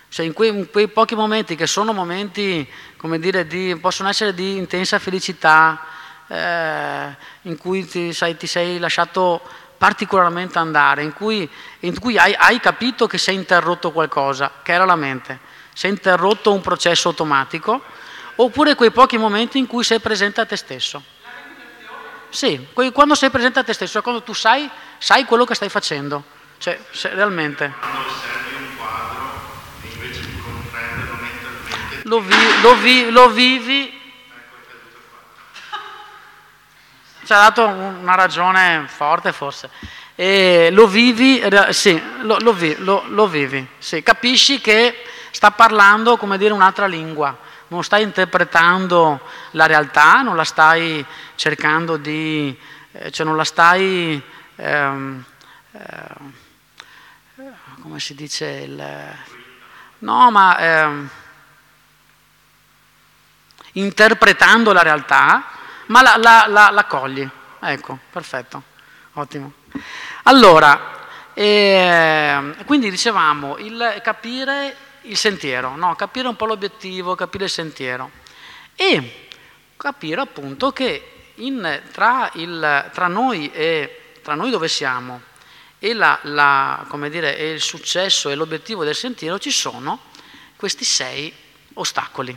[0.09, 4.33] Cioè in quei, in quei pochi momenti che sono momenti, come dire, di, possono essere
[4.33, 5.85] di intensa felicità,
[6.29, 9.43] eh, in cui ti, sai, ti, sei lasciato
[9.77, 14.85] particolarmente andare, in cui, in cui hai, hai capito che sei interrotto qualcosa, che era
[14.85, 15.46] la mente
[15.77, 17.83] si è interrotto un processo automatico,
[18.37, 21.03] oppure quei pochi momenti in cui sei presente a te stesso.
[22.31, 26.25] Sì, quando sei presente a te stesso, quando tu sai, sai quello che stai facendo,
[26.57, 26.81] cioè
[27.13, 27.75] realmente.
[32.05, 34.01] Lo, vi, lo, vi, lo vivi,
[37.23, 39.69] ci ha dato una ragione forte forse.
[40.15, 45.03] E lo vivi, sì, lo, lo, lo, lo vivi, sì, capisci che
[45.37, 47.37] sta parlando, come dire, un'altra lingua,
[47.69, 49.21] non stai interpretando
[49.51, 52.59] la realtà, non la stai cercando di,
[52.93, 54.23] eh, cioè non la stai,
[54.57, 55.25] ehm,
[55.73, 56.15] eh,
[57.83, 58.83] come si dice, il,
[59.99, 61.09] no, ma ehm,
[63.73, 65.45] interpretando la realtà,
[65.89, 67.29] ma la, la, la, la cogli.
[67.61, 68.63] Ecco, perfetto,
[69.13, 69.53] ottimo.
[70.23, 70.95] Allora,
[71.35, 75.95] eh, quindi dicevamo, il capire il sentiero, no?
[75.95, 78.11] capire un po' l'obiettivo, capire il sentiero
[78.75, 79.29] e
[79.77, 85.21] capire appunto che in, tra, il, tra, noi e tra noi dove siamo
[85.79, 90.01] e, la, la, dire, e il successo e l'obiettivo del sentiero ci sono
[90.57, 91.33] questi sei
[91.75, 92.37] ostacoli.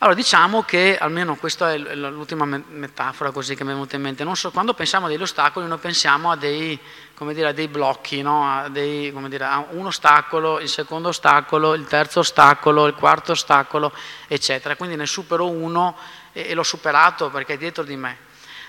[0.00, 4.24] Allora diciamo che, almeno questa è l'ultima metafora così che mi è venuta in mente,
[4.34, 6.78] so, quando pensiamo a degli ostacoli noi pensiamo a dei,
[7.26, 8.48] dire, a dei blocchi, no?
[8.48, 13.92] a, dei, dire, a un ostacolo, il secondo ostacolo, il terzo ostacolo, il quarto ostacolo,
[14.26, 14.76] eccetera.
[14.76, 15.96] Quindi ne supero uno
[16.32, 18.16] e, e l'ho superato perché è dietro di me.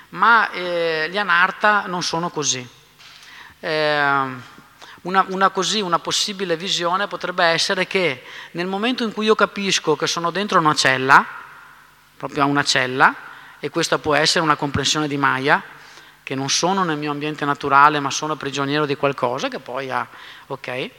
[0.10, 2.68] Ma eh, gli anarta non sono così.
[3.60, 4.48] Eh,
[5.02, 9.96] una, una, così, una possibile visione potrebbe essere che nel momento in cui io capisco
[9.96, 11.26] che sono dentro una cella,
[12.18, 13.16] proprio a una cella,
[13.60, 15.62] e questa può essere una comprensione di Maya,
[16.30, 20.08] che non sono nel mio ambiente naturale ma sono prigioniero di qualcosa che poi ha,
[20.46, 20.90] ok?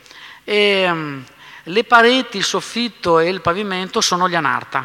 [0.42, 1.24] E, um,
[1.62, 4.84] le pareti, il soffitto e il pavimento sono gli anarta,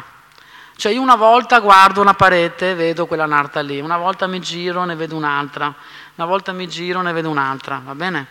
[0.76, 4.84] Cioè io una volta guardo una parete, vedo quella narta lì, una volta mi giro,
[4.84, 5.74] ne vedo un'altra,
[6.14, 8.26] una volta mi giro, ne vedo un'altra, va bene?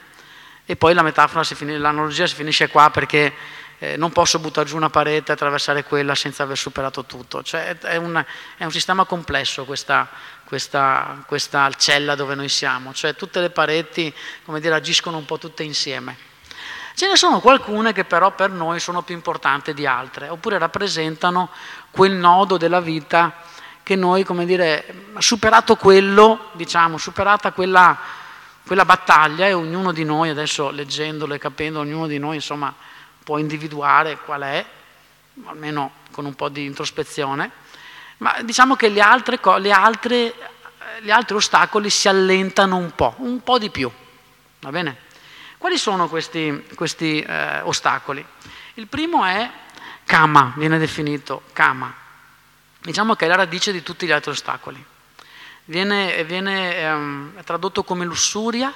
[0.66, 3.34] E poi la metafora, si finisce, l'analogia si finisce qua perché
[3.80, 7.44] eh, non posso buttare giù una parete e attraversare quella senza aver superato tutto.
[7.44, 8.24] Cioè è un,
[8.56, 10.08] è un sistema complesso questa,
[10.46, 15.38] questa, questa cella dove noi siamo, cioè tutte le pareti, come dire, agiscono un po'
[15.38, 16.34] tutte insieme.
[16.96, 21.50] Ce ne sono alcune che però per noi sono più importanti di altre, oppure rappresentano
[21.92, 23.44] quel nodo della vita
[23.84, 27.98] che noi, come dire, superato quello, diciamo, superata quella,
[28.66, 32.74] quella battaglia e ognuno di noi, adesso leggendolo e capendo, ognuno di noi insomma
[33.24, 34.66] può individuare qual è,
[35.46, 37.52] almeno con un po' di introspezione,
[38.18, 40.34] ma diciamo che le altre, le altre,
[41.02, 43.92] gli altri ostacoli si allentano un po', un po' di più,
[44.62, 45.04] va bene?
[45.58, 48.26] Quali sono questi, questi eh, ostacoli?
[48.76, 49.50] Il primo è
[50.06, 51.94] kama, viene definito kama.
[52.82, 54.84] Diciamo che è la radice di tutti gli altri ostacoli.
[55.66, 58.72] Viene, viene ehm, tradotto come lussuria,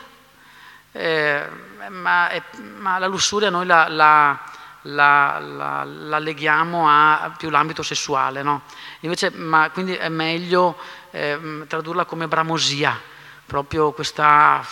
[0.92, 1.48] eh,
[1.90, 2.42] ma, è,
[2.78, 4.44] ma, la lussuria noi la, la,
[4.84, 5.40] la,
[5.86, 8.62] la, leghiamo a più l'ambito sessuale, no?
[9.02, 10.78] Invece, ma, quindi è meglio
[11.12, 13.00] eh, tradurla come bramosia,
[13.46, 14.66] proprio questa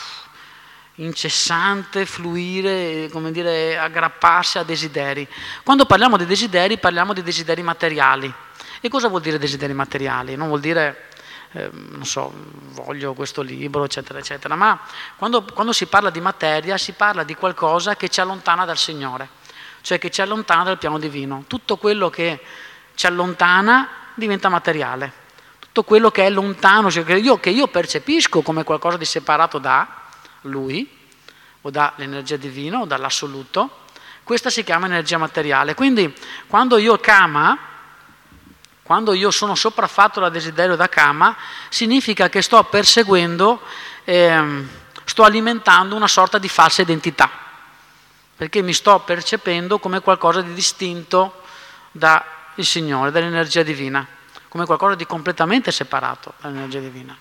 [1.00, 5.28] incessante fluire, come dire, aggrapparsi a desideri.
[5.63, 8.34] Quando parliamo di desideri parliamo di desideri materiali.
[8.80, 10.36] E cosa vuol dire desideri materiali?
[10.36, 11.10] Non vuol dire,
[11.52, 12.32] eh, non so,
[12.72, 14.80] voglio questo libro, eccetera, eccetera, ma
[15.17, 19.30] quando, quando si parla di materia si parla di qualcosa che ci allontana dal Signore,
[19.82, 21.44] cioè che ci allontana dal piano divino.
[21.48, 22.40] Tutto quello che
[22.96, 25.26] ci allontana diventa materiale.
[25.60, 29.60] Tutto quello che è lontano, cioè che, io, che io percepisco come qualcosa di separato
[29.60, 29.88] da,
[30.42, 30.90] lui
[31.62, 33.86] o dall'energia divina o dall'assoluto,
[34.24, 35.74] questa si chiama energia materiale.
[35.74, 36.13] Quindi
[36.48, 37.58] quando io kama,
[38.84, 41.36] quando io sono sopraffatto dal desiderio da kama,
[41.70, 43.62] significa che sto perseguendo,
[44.04, 44.68] ehm,
[45.06, 47.30] sto alimentando una sorta di falsa identità,
[48.38, 51.41] perché mi sto percependo come qualcosa di distinto
[51.91, 52.23] dal
[52.58, 54.06] Signore, dall'energia divina,
[54.47, 57.17] come qualcosa di completamente separato dall'energia divina,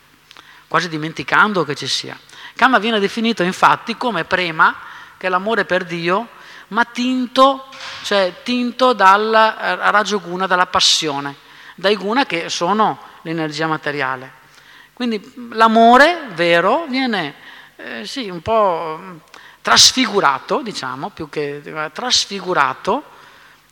[0.69, 2.19] quasi dimenticando che ci sia.
[2.55, 4.77] Kama viene definito infatti come prema,
[5.17, 6.29] che è l'amore per Dio,
[6.69, 7.69] ma tinto,
[8.03, 11.35] cioè tinto dal raggio guna, dalla passione,
[11.77, 14.45] dai guna che sono l'energia materiale.
[14.93, 17.35] Quindi l'amore vero viene
[17.77, 19.21] eh, sì, un po'
[19.67, 23.03] trasfigurato, diciamo, più che eh, trasfigurato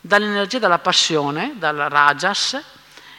[0.00, 2.60] dall'energia della passione, dal rajas,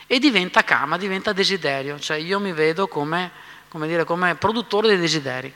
[0.05, 3.31] e diventa kama, diventa desiderio, cioè io mi vedo come
[3.69, 5.53] come, dire, come produttore dei desideri,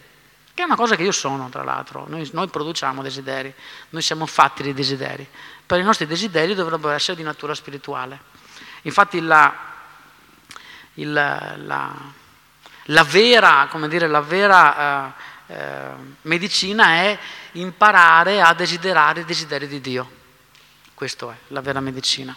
[0.54, 2.06] che è una cosa che io sono, tra l'altro.
[2.08, 3.54] Noi, noi produciamo desideri,
[3.90, 5.28] noi siamo fatti di desideri,
[5.66, 8.18] però i nostri desideri dovrebbero essere di natura spirituale.
[8.84, 9.54] Infatti la,
[10.94, 11.94] il, la,
[12.84, 15.90] la vera, dire, la vera eh, eh,
[16.22, 17.18] medicina è
[17.54, 20.18] imparare a desiderare i desideri di Dio.
[20.94, 22.36] Questa è la vera medicina.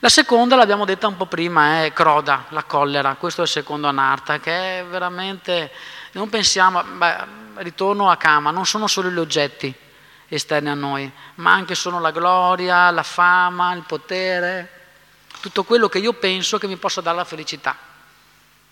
[0.00, 3.88] La seconda, l'abbiamo detta un po' prima, è Croda, la collera, questo è il secondo
[3.88, 5.72] anarta, che è veramente,
[6.12, 7.16] non pensiamo, beh,
[7.62, 9.74] ritorno a Kama, non sono solo gli oggetti
[10.28, 14.68] esterni a noi, ma anche sono la gloria, la fama, il potere,
[15.40, 17.74] tutto quello che io penso che mi possa dare la felicità,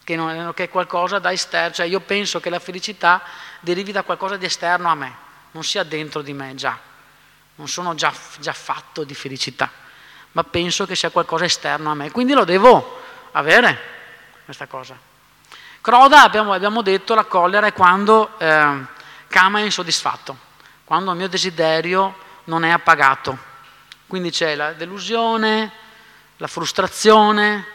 [0.05, 3.23] che, non, che è qualcosa da esterno, cioè io penso che la felicità
[3.61, 5.17] derivi da qualcosa di esterno a me,
[5.53, 6.79] non sia dentro di me già,
[7.57, 9.81] non sono già, già fatto di felicità
[10.33, 13.01] ma penso che sia qualcosa esterno a me, quindi lo devo
[13.33, 13.79] avere
[14.45, 14.97] questa cosa.
[15.81, 18.85] Croda, abbiamo, abbiamo detto, la collera è quando eh,
[19.29, 20.37] Kama è insoddisfatto,
[20.85, 23.51] quando il mio desiderio non è appagato.
[24.07, 25.71] Quindi c'è la delusione,
[26.37, 27.67] la frustrazione,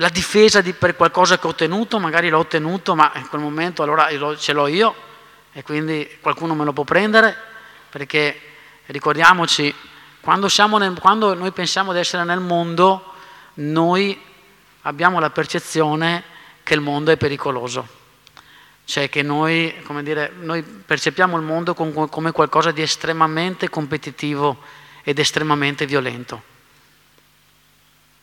[0.00, 3.82] la difesa di, per qualcosa che ho ottenuto, magari l'ho ottenuto, ma in quel momento
[3.82, 4.94] allora ce l'ho io
[5.52, 7.36] e quindi qualcuno me lo può prendere,
[7.90, 8.40] perché
[8.86, 9.74] ricordiamoci
[10.20, 13.14] quando, nel, quando noi pensiamo di essere nel mondo,
[13.54, 14.20] noi
[14.82, 16.22] abbiamo la percezione
[16.62, 17.96] che il mondo è pericoloso.
[18.84, 24.62] Cioè che noi, dire, noi percepiamo il mondo come qualcosa di estremamente competitivo
[25.02, 26.40] ed estremamente violento.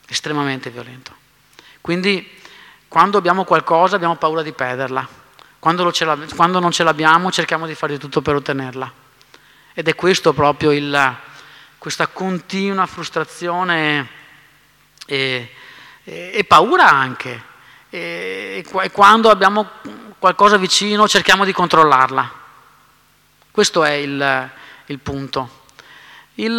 [0.07, 1.23] Estremamente violento.
[1.85, 2.27] Quindi
[2.87, 5.07] quando abbiamo qualcosa abbiamo paura di perderla.
[5.59, 5.93] Quando,
[6.35, 8.91] quando non ce l'abbiamo cerchiamo di fare di tutto per ottenerla.
[9.71, 11.15] Ed è questo proprio il,
[11.77, 14.09] questa continua frustrazione
[15.05, 15.51] e,
[16.05, 17.43] e, e paura anche.
[17.91, 19.69] E, e, quando abbiamo
[20.17, 22.31] qualcosa vicino cerchiamo di controllarla.
[23.51, 24.49] Questo è il,
[24.87, 25.65] il punto.
[26.33, 26.57] Il,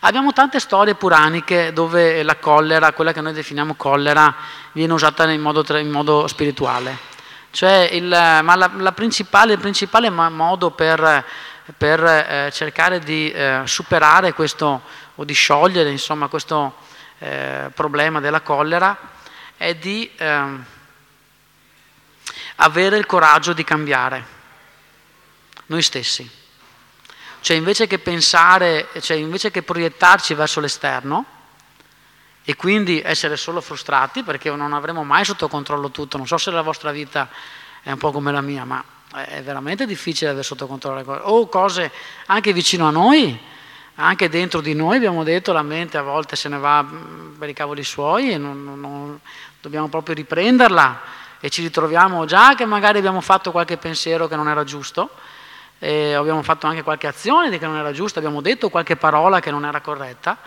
[0.00, 4.34] Abbiamo tante storie puraniche dove la collera, quella che noi definiamo collera,
[4.72, 7.12] viene usata in modo, in modo spirituale.
[7.50, 11.24] Cioè il, ma la, la principale, il principale modo per,
[11.76, 14.82] per eh, cercare di eh, superare questo
[15.14, 16.74] o di sciogliere insomma, questo
[17.18, 18.96] eh, problema della collera
[19.56, 20.64] è di ehm,
[22.56, 24.26] avere il coraggio di cambiare
[25.66, 26.42] noi stessi.
[27.44, 31.26] Cioè invece che pensare, cioè invece che proiettarci verso l'esterno
[32.42, 36.50] e quindi essere solo frustrati perché non avremo mai sotto controllo tutto, non so se
[36.50, 37.28] la vostra vita
[37.82, 38.82] è un po' come la mia, ma
[39.26, 41.92] è veramente difficile avere sotto controllo le cose, o cose
[42.28, 43.38] anche vicino a noi,
[43.96, 47.50] anche dentro di noi, abbiamo detto, la mente a volte se ne va mm, per
[47.50, 49.20] i cavoli suoi e non, non, non,
[49.60, 51.00] dobbiamo proprio riprenderla
[51.40, 55.10] e ci ritroviamo già che magari abbiamo fatto qualche pensiero che non era giusto,
[55.84, 59.50] e abbiamo fatto anche qualche azione che non era giusta, abbiamo detto qualche parola che
[59.50, 60.38] non era corretta,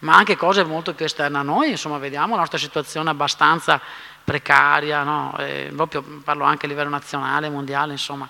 [0.00, 3.80] ma anche cose molto più esterne a noi, insomma vediamo la nostra situazione abbastanza
[4.22, 5.36] precaria, no?
[5.74, 8.28] proprio parlo anche a livello nazionale, mondiale, insomma.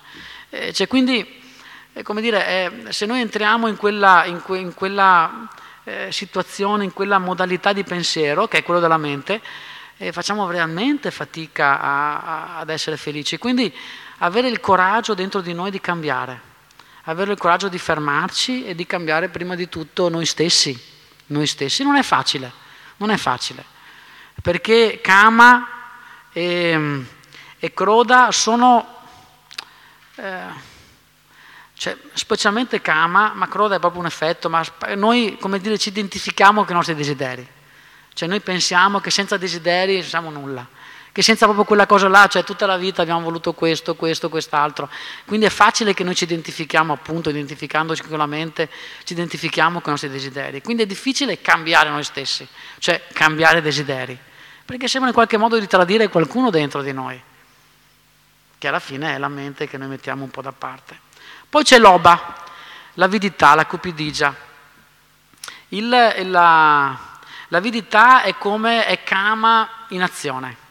[0.49, 1.39] Eh, cioè, quindi,
[1.93, 5.47] eh, come dire, eh, se noi entriamo in quella, in que, in quella
[5.83, 9.39] eh, situazione, in quella modalità di pensiero, che è quello della mente,
[9.97, 13.37] eh, facciamo realmente fatica a, a, ad essere felici.
[13.37, 13.71] Quindi
[14.19, 16.44] avere il coraggio dentro di noi di cambiare,
[17.05, 20.93] avere il coraggio di fermarci e di cambiare prima di tutto noi stessi.
[21.27, 21.83] Noi stessi.
[21.83, 22.51] Non è facile,
[22.97, 23.63] non è facile,
[24.41, 25.67] perché Kama
[26.31, 27.03] e,
[27.57, 29.03] e Croda sono,
[30.15, 30.73] eh,
[31.73, 34.63] cioè, specialmente Kama, ma Croda è proprio un effetto, ma
[34.95, 37.47] noi come dire ci identifichiamo con i nostri desideri,
[38.13, 40.67] cioè noi pensiamo che senza desideri siamo nulla,
[41.15, 44.89] che senza proprio quella cosa là, cioè tutta la vita abbiamo voluto questo, questo, quest'altro,
[45.23, 48.69] quindi è facile che noi ci identifichiamo appunto, identificandoci con la mente,
[49.05, 52.45] ci identifichiamo con i nostri desideri, quindi è difficile cambiare noi stessi,
[52.79, 54.19] cioè cambiare desideri
[54.65, 57.21] perché sembra in qualche modo di tradire qualcuno dentro di noi,
[58.57, 60.99] che alla fine è la mente che noi mettiamo un po' da parte.
[61.47, 62.35] Poi c'è l'oba,
[62.93, 64.35] l'avidità, la cupidigia.
[65.69, 66.99] Il, la,
[67.49, 70.63] l'avidità è come è kama in azione.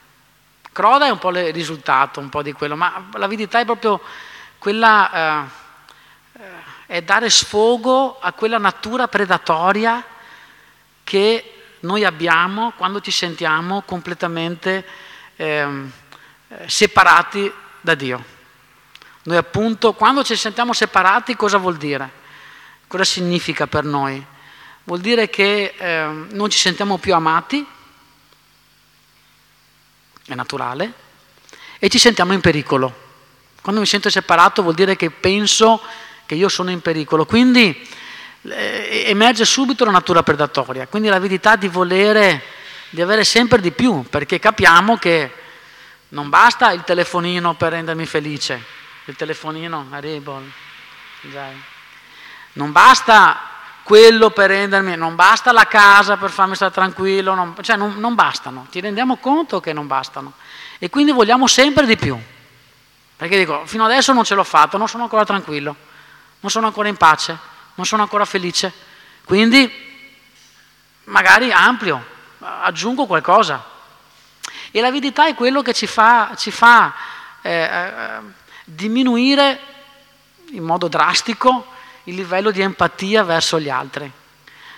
[0.75, 4.01] Croda è un po' il risultato, un po' di quello, ma l'avidità è proprio
[4.59, 5.47] quella,
[6.35, 10.05] eh, eh è dare sfogo a quella natura predatoria
[11.05, 14.85] che noi abbiamo quando ci sentiamo completamente
[15.37, 15.93] ehm,
[16.49, 18.25] eh, separati da Dio.
[19.23, 22.11] Noi appunto, quando ci sentiamo separati, cosa vuol dire?
[22.89, 24.23] Cosa significa per noi?
[24.83, 27.65] Vuol dire che eh, non ci sentiamo più amati,
[30.27, 30.93] è naturale,
[31.79, 33.03] e ci sentiamo in pericolo.
[33.61, 35.81] Quando mi sento separato vuol dire che penso
[36.27, 37.27] che io sono in pericolo.
[37.27, 37.89] Quindi
[38.43, 42.43] eh, emerge subito la natura predatoria, quindi l'avidità di volere,
[42.91, 45.33] di avere sempre di più, perché capiamo che
[46.11, 48.63] non basta il telefonino per rendermi felice,
[49.07, 50.43] il telefonino, arrivo,
[52.53, 53.54] non basta
[53.85, 58.15] quello per rendermi, non basta la casa per farmi stare tranquillo, non, cioè non, non
[58.15, 60.33] bastano, ti rendiamo conto che non bastano
[60.79, 62.19] e quindi vogliamo sempre di più,
[63.17, 65.77] perché dico, fino adesso non ce l'ho fatto, non sono ancora tranquillo,
[66.41, 68.73] non sono ancora in pace non sono ancora felice.
[69.25, 69.71] Quindi
[71.05, 72.05] magari ampio,
[72.39, 73.73] aggiungo qualcosa.
[74.71, 76.93] E l'avidità è quello che ci fa, ci fa
[77.43, 78.21] eh, eh,
[78.65, 79.61] diminuire
[80.51, 81.73] in modo drastico
[82.05, 84.11] il livello di empatia verso gli altri,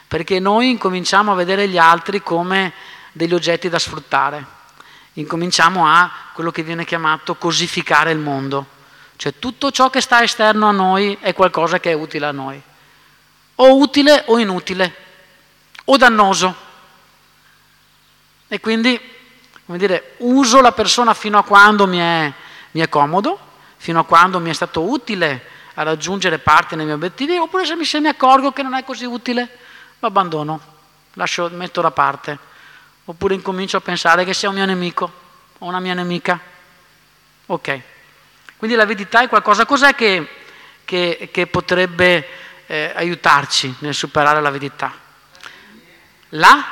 [0.07, 2.73] perché noi incominciamo a vedere gli altri come
[3.13, 4.45] degli oggetti da sfruttare,
[5.15, 8.67] incominciamo a quello che viene chiamato cosificare il mondo,
[9.17, 12.61] cioè tutto ciò che sta esterno a noi è qualcosa che è utile a noi.
[13.59, 14.95] O utile o inutile,
[15.87, 16.55] o dannoso.
[18.49, 19.01] E quindi,
[19.65, 22.33] come dire, uso la persona fino a quando mi è,
[22.73, 23.39] mi è comodo,
[23.79, 27.77] fino a quando mi è stato utile a raggiungere parte dei miei obiettivi, oppure se
[27.77, 29.59] mi, se mi accorgo che non è così utile,
[29.99, 30.61] lo abbandono,
[31.15, 32.39] lascio, metto da parte,
[33.05, 35.13] oppure incomincio a pensare che sia un mio nemico
[35.59, 36.41] o una mia nemica.
[37.47, 37.81] Ok.
[38.57, 40.27] Quindi l'avidità è qualcosa, cos'è che,
[40.85, 42.27] che, che potrebbe
[42.67, 44.93] eh, aiutarci nel superare l'avidità?
[46.31, 46.65] La?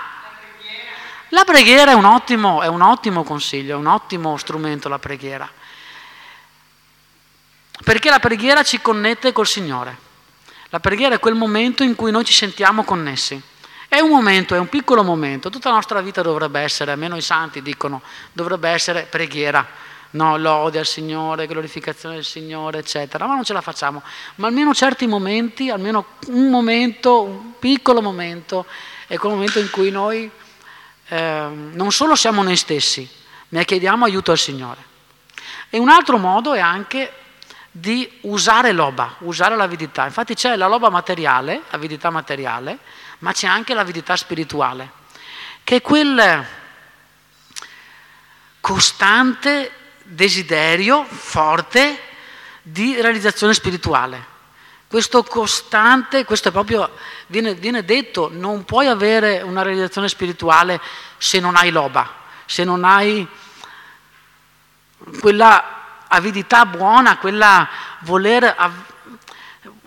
[1.29, 5.51] La preghiera è un, ottimo, è un ottimo consiglio, è un ottimo strumento la preghiera.
[7.83, 9.99] Perché la preghiera ci connette col Signore.
[10.69, 13.41] La preghiera è quel momento in cui noi ci sentiamo connessi.
[13.89, 15.51] È un momento, è un piccolo momento.
[15.51, 18.03] Tutta la nostra vita dovrebbe essere, almeno i santi dicono,
[18.33, 19.65] dovrebbe essere preghiera,
[20.11, 24.03] no, lode al Signore, glorificazione del Signore, eccetera, ma non ce la facciamo.
[24.37, 28.67] Ma almeno certi momenti, almeno un momento, un piccolo momento,
[29.07, 30.29] è quel momento in cui noi
[31.09, 33.09] eh, non solo siamo noi stessi,
[33.51, 34.83] ma chiediamo aiuto al Signore.
[35.71, 37.13] E un altro modo è anche
[37.77, 40.05] di usare l'oba, usare l'avidità.
[40.05, 42.79] Infatti c'è la loba materiale, avidità materiale,
[43.19, 44.91] ma c'è anche l'avidità spirituale,
[45.65, 46.47] che è quel
[48.61, 49.73] costante
[50.05, 51.99] desiderio forte
[52.63, 54.25] di realizzazione spirituale.
[54.87, 56.89] Questo costante, questo è proprio,
[57.27, 60.81] viene, viene detto, non puoi avere una realizzazione spirituale
[61.19, 62.09] se non hai loba,
[62.47, 63.27] se non hai
[65.19, 65.83] quella
[66.15, 67.69] avidità buona, quella
[68.01, 68.55] voler,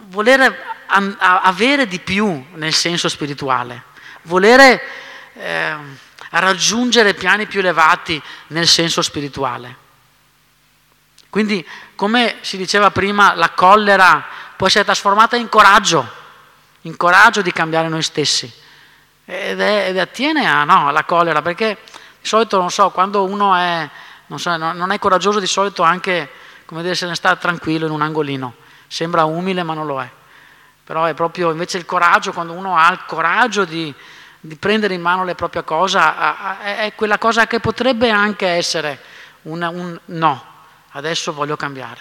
[0.07, 0.77] voler
[1.17, 3.83] avere di più nel senso spirituale,
[4.23, 4.81] volere
[5.33, 5.75] eh,
[6.29, 9.85] raggiungere piani più elevati nel senso spirituale.
[11.29, 11.65] Quindi,
[11.95, 14.25] come si diceva prima, la collera
[14.55, 16.09] può essere trasformata in coraggio,
[16.81, 18.51] in coraggio di cambiare noi stessi.
[19.25, 21.79] Ed, è, ed attiene a, no, alla collera, perché
[22.21, 23.89] di solito, non so, quando uno è
[24.27, 26.29] non, so, non è coraggioso di solito anche,
[26.65, 28.55] come dire, se ne sta tranquillo in un angolino.
[28.87, 30.09] Sembra umile ma non lo è.
[30.83, 33.93] Però è proprio invece il coraggio, quando uno ha il coraggio di,
[34.39, 35.99] di prendere in mano le proprie cose,
[36.61, 39.01] è quella cosa che potrebbe anche essere
[39.43, 40.45] un, un no,
[40.91, 41.99] adesso voglio cambiare,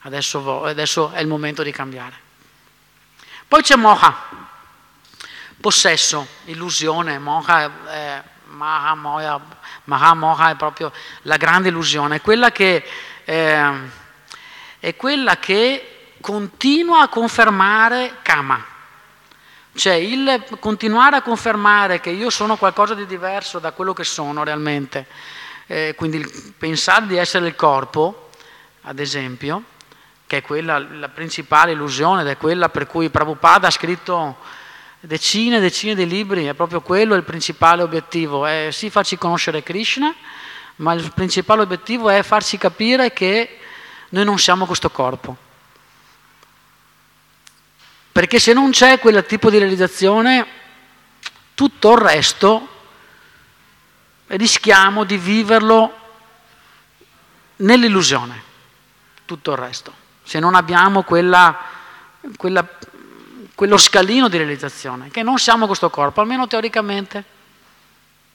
[0.00, 2.24] adesso, adesso, è il momento di cambiare.
[3.48, 4.14] Poi c'è moha,
[5.58, 9.40] possesso, illusione, moha è Maha Moha,
[9.86, 12.84] Maha Moha è proprio la grande illusione, è quella che,
[13.24, 13.70] eh,
[14.78, 18.74] è quella che continua a confermare Kama.
[19.74, 24.42] Cioè il continuare a confermare che io sono qualcosa di diverso da quello che sono
[24.42, 25.06] realmente,
[25.66, 26.24] eh, quindi
[26.56, 28.30] pensare di essere il corpo,
[28.82, 29.62] ad esempio,
[30.26, 34.38] che è quella la principale illusione ed è quella per cui Prabhupada ha scritto
[35.00, 39.62] decine e decine di libri, è proprio quello il principale obiettivo, è sì farci conoscere
[39.62, 40.14] Krishna,
[40.76, 43.58] ma il principale obiettivo è farci capire che
[44.10, 45.36] noi non siamo questo corpo.
[48.12, 50.46] Perché se non c'è quel tipo di realizzazione,
[51.54, 52.68] tutto il resto
[54.28, 55.94] rischiamo di viverlo
[57.56, 58.42] nell'illusione,
[59.24, 59.94] tutto il resto.
[60.22, 61.58] Se non abbiamo quella,
[62.36, 62.66] quella
[63.56, 67.24] quello scalino di realizzazione, che non siamo questo corpo, almeno teoricamente.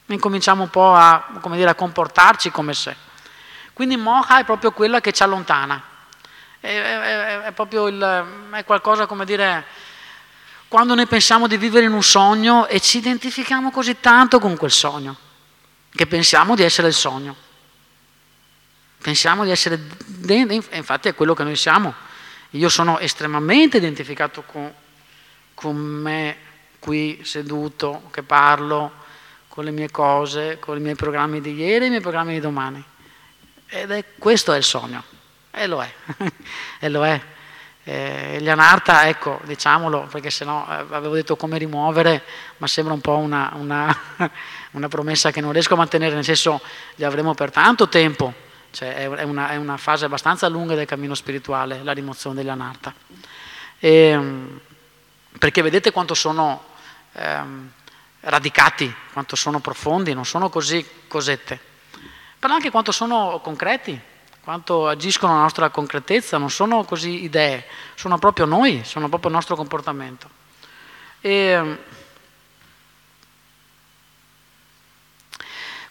[0.08, 2.96] Incominciamo un po' a, dire, a comportarci come se.
[3.72, 5.80] Quindi moha è proprio quella che ci allontana.
[6.60, 9.64] È, è, è proprio il, è qualcosa come dire,
[10.68, 14.72] quando noi pensiamo di vivere in un sogno e ci identifichiamo così tanto con quel
[14.72, 15.16] sogno,
[15.94, 17.36] che pensiamo di essere il sogno.
[19.00, 19.80] Pensiamo di essere,
[20.72, 21.94] infatti è quello che noi siamo.
[22.52, 24.74] Io sono estremamente identificato con,
[25.62, 26.36] con me
[26.80, 28.92] qui seduto, che parlo
[29.48, 32.40] con le mie cose, con i miei programmi di ieri e i miei programmi di
[32.40, 32.84] domani.
[33.68, 35.04] Ed è questo è il sogno,
[35.52, 35.94] e lo è,
[36.80, 37.22] e lo è.
[37.84, 42.24] Eh, Lianarta, ecco, diciamolo, perché sennò eh, avevo detto come rimuovere,
[42.58, 43.96] ma sembra un po' una, una,
[44.72, 46.60] una, promessa che non riesco a mantenere, nel senso
[46.96, 48.34] li avremo per tanto tempo,
[48.72, 52.94] cioè è, una, è una fase abbastanza lunga del cammino spirituale, la rimozione degli anarta.
[53.78, 54.60] E,
[55.38, 56.64] perché vedete quanto sono
[57.14, 57.72] ehm,
[58.22, 61.60] radicati, quanto sono profondi, non sono così cosette,
[62.38, 64.00] però anche quanto sono concreti,
[64.44, 67.66] quanto agiscono la nostra concretezza, non sono così idee,
[67.96, 70.30] sono proprio noi, sono proprio il nostro comportamento.
[71.22, 71.78] E, ehm,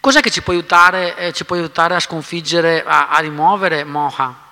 [0.00, 4.48] cos'è che ci può aiutare, eh, ci può aiutare a sconfiggere, a, a rimuovere moha?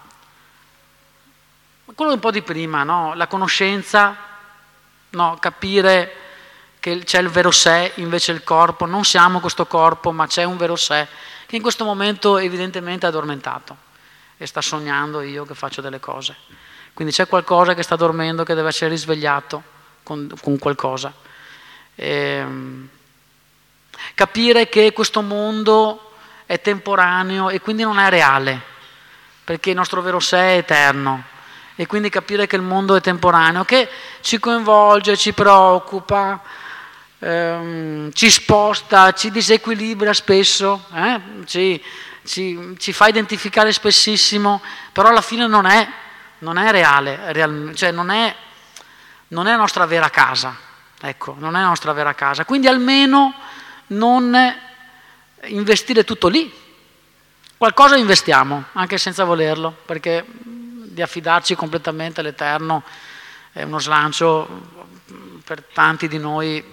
[1.94, 3.14] Quello un po' di prima, no?
[3.14, 4.16] la conoscenza
[5.10, 6.12] no, capire
[6.80, 10.56] che c'è il vero sé invece il corpo, non siamo questo corpo ma c'è un
[10.56, 11.06] vero sé
[11.46, 13.76] che in questo momento evidentemente è addormentato
[14.36, 16.36] e sta sognando io che faccio delle cose.
[16.94, 19.62] Quindi c'è qualcosa che sta dormendo che deve essere risvegliato
[20.02, 21.12] con, con qualcosa.
[21.94, 22.88] E, ehm,
[24.14, 26.12] capire che questo mondo
[26.46, 28.60] è temporaneo e quindi non è reale,
[29.44, 31.36] perché il nostro vero sé è eterno
[31.80, 33.88] e quindi capire che il mondo è temporaneo, che
[34.20, 36.42] ci coinvolge, ci preoccupa,
[37.20, 41.20] ehm, ci sposta, ci disequilibra spesso, eh?
[41.44, 41.80] ci,
[42.24, 44.60] ci, ci, fa identificare spessissimo,
[44.90, 45.88] però alla fine non è,
[46.38, 48.34] non è reale, real, cioè non è,
[49.28, 50.56] non è nostra vera casa,
[51.00, 52.44] ecco, non è la nostra vera casa.
[52.44, 53.34] Quindi almeno
[53.86, 54.36] non
[55.44, 56.52] investire tutto lì,
[57.56, 60.26] qualcosa investiamo, anche senza volerlo, perché
[60.98, 62.82] di affidarci completamente all'Eterno
[63.52, 64.48] è uno slancio
[65.44, 66.64] per tanti di noi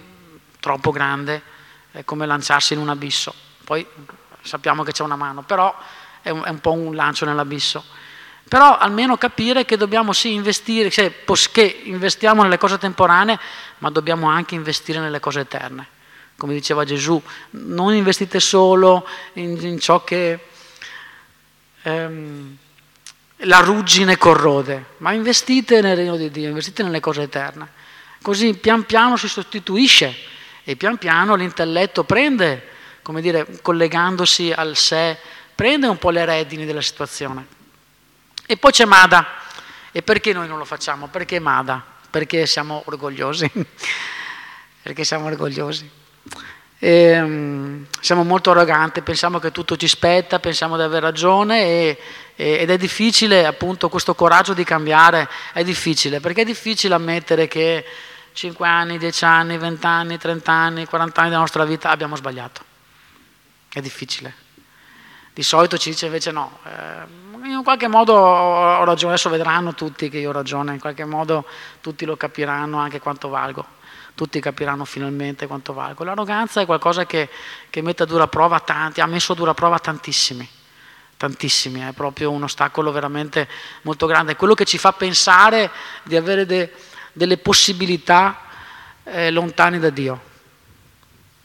[0.58, 1.40] troppo grande,
[1.92, 3.32] è come lanciarsi in un abisso.
[3.62, 3.86] Poi
[4.42, 5.72] sappiamo che c'è una mano, però
[6.22, 7.84] è un, è un po' un lancio nell'abisso.
[8.48, 13.38] Però almeno capire che dobbiamo sì investire, cioè, che investiamo nelle cose temporanee,
[13.78, 15.86] ma dobbiamo anche investire nelle cose eterne.
[16.36, 20.46] Come diceva Gesù, non investite solo in, in ciò che
[21.82, 22.58] ehm,
[23.40, 27.68] la ruggine corrode, ma investite nel regno di Dio, investite nelle cose eterne.
[28.22, 30.14] Così pian piano si sostituisce
[30.64, 32.66] e pian piano l'intelletto prende,
[33.02, 35.16] come dire, collegandosi al sé,
[35.54, 37.46] prende un po' le redini della situazione.
[38.46, 39.26] E poi c'è Mada.
[39.92, 41.08] E perché noi non lo facciamo?
[41.08, 41.84] Perché Mada?
[42.10, 43.50] Perché siamo orgogliosi.
[44.82, 45.90] perché siamo orgogliosi.
[46.78, 51.98] E, um, siamo molto arroganti, pensiamo che tutto ci spetta, pensiamo di aver ragione e,
[52.36, 57.84] ed è difficile appunto questo coraggio di cambiare, è difficile, perché è difficile ammettere che
[58.34, 62.62] 5 anni, 10 anni, 20 anni, 30 anni, 40 anni della nostra vita abbiamo sbagliato.
[63.70, 64.34] È difficile.
[65.32, 70.10] Di solito ci dice invece no, eh, in qualche modo ho ragione, adesso vedranno tutti
[70.10, 71.46] che io ho ragione, in qualche modo
[71.80, 73.64] tutti lo capiranno anche quanto valgo,
[74.14, 76.04] tutti capiranno finalmente quanto valgo.
[76.04, 77.30] L'arroganza è qualcosa che,
[77.70, 80.48] che mette a dura prova tanti, ha messo a dura prova tantissimi,
[81.16, 83.48] tantissimi, è proprio un ostacolo veramente
[83.82, 85.70] molto grande, quello che ci fa pensare
[86.02, 86.72] di avere de,
[87.12, 88.42] delle possibilità
[89.04, 90.20] eh, lontane da Dio,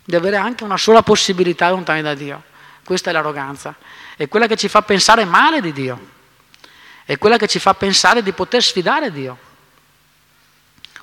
[0.04, 2.44] di avere anche una sola possibilità lontane da Dio.
[2.84, 3.76] Questa è l'arroganza.
[4.18, 6.10] È quella che ci fa pensare male di Dio.
[7.06, 9.38] È quella che ci fa pensare di poter sfidare Dio.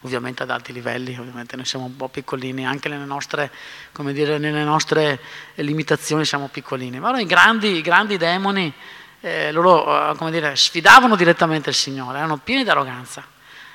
[0.09, 3.53] Ovviamente ad alti livelli, ovviamente noi siamo un po' piccolini, anche nelle nostre,
[3.93, 5.21] dire, nelle nostre
[5.57, 6.99] limitazioni siamo piccolini.
[6.99, 8.73] Ma i grandi, i grandi demoni,
[9.21, 13.23] eh, loro eh, dire, sfidavano direttamente il Signore, erano pieni di arroganza,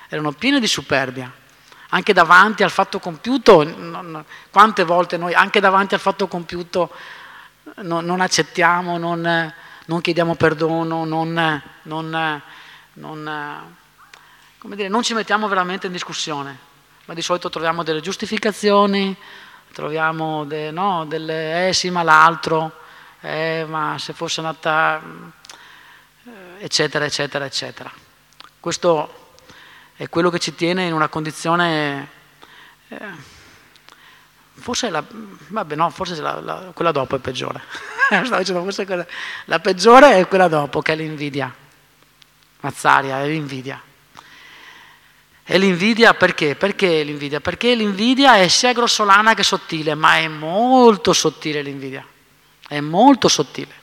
[0.08, 1.32] erano pieni di superbia
[1.90, 3.64] anche davanti al fatto compiuto,
[4.50, 6.90] quante volte noi anche davanti al fatto compiuto
[7.82, 9.54] non, non accettiamo, non,
[9.84, 12.42] non, chiediamo perdono, non,
[14.70, 16.58] dire, non ci mettiamo veramente in discussione,
[17.04, 19.14] ma di solito troviamo delle giustificazioni,
[19.72, 22.72] troviamo de, no, delle, eh sì ma l'altro,
[23.20, 25.02] eh, ma se fosse nata,
[26.24, 27.92] eh, eccetera, eccetera, eccetera.
[28.58, 29.32] Questo
[29.96, 32.08] è quello che ci tiene in una condizione...
[32.88, 33.32] Eh,
[34.56, 35.04] Forse la,
[35.48, 37.60] vabbè, no, forse la, la, quella dopo è peggiore.
[38.08, 39.04] dicendo, forse quella,
[39.46, 41.52] la peggiore è quella dopo, che è l'invidia.
[42.60, 43.82] Mazzaria, è l'invidia.
[45.46, 46.56] E l'invidia perché?
[46.56, 47.40] Perché l'invidia?
[47.40, 52.04] Perché l'invidia è sia grossolana che sottile, ma è molto sottile l'invidia.
[52.66, 53.82] È molto sottile.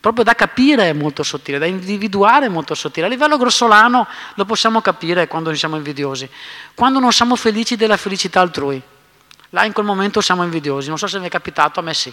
[0.00, 3.04] Proprio da capire è molto sottile, da individuare è molto sottile.
[3.04, 6.28] A livello grossolano lo possiamo capire quando siamo invidiosi,
[6.74, 8.80] quando non siamo felici della felicità altrui.
[9.50, 12.12] Là in quel momento siamo invidiosi, non so se mi è capitato, a me sì.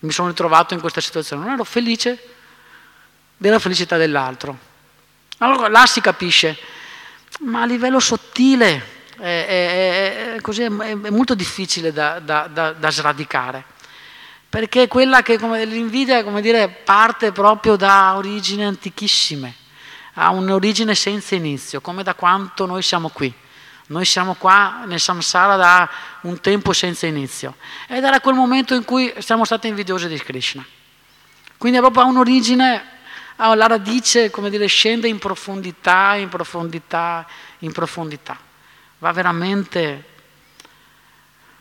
[0.00, 2.22] Mi sono ritrovato in questa situazione, non ero felice
[3.36, 4.56] della felicità dell'altro.
[5.38, 6.56] Allora là si capisce,
[7.40, 12.90] ma a livello sottile è, è, è, così, è molto difficile da, da, da, da,
[12.90, 13.64] sradicare,
[14.48, 19.54] perché quella che come, l'invidia come dire, parte proprio da origini antichissime,
[20.14, 23.32] ha un'origine senza inizio, come da quanto noi siamo qui.
[23.86, 25.90] Noi siamo qua nel samsara da
[26.22, 27.56] un tempo senza inizio
[27.86, 30.64] ed era quel momento in cui siamo stati invidiosi di Krishna.
[31.58, 32.82] Quindi è proprio un'origine,
[33.36, 37.26] la radice, come dire, scende in profondità, in profondità,
[37.60, 38.38] in profondità.
[38.98, 40.12] Va veramente...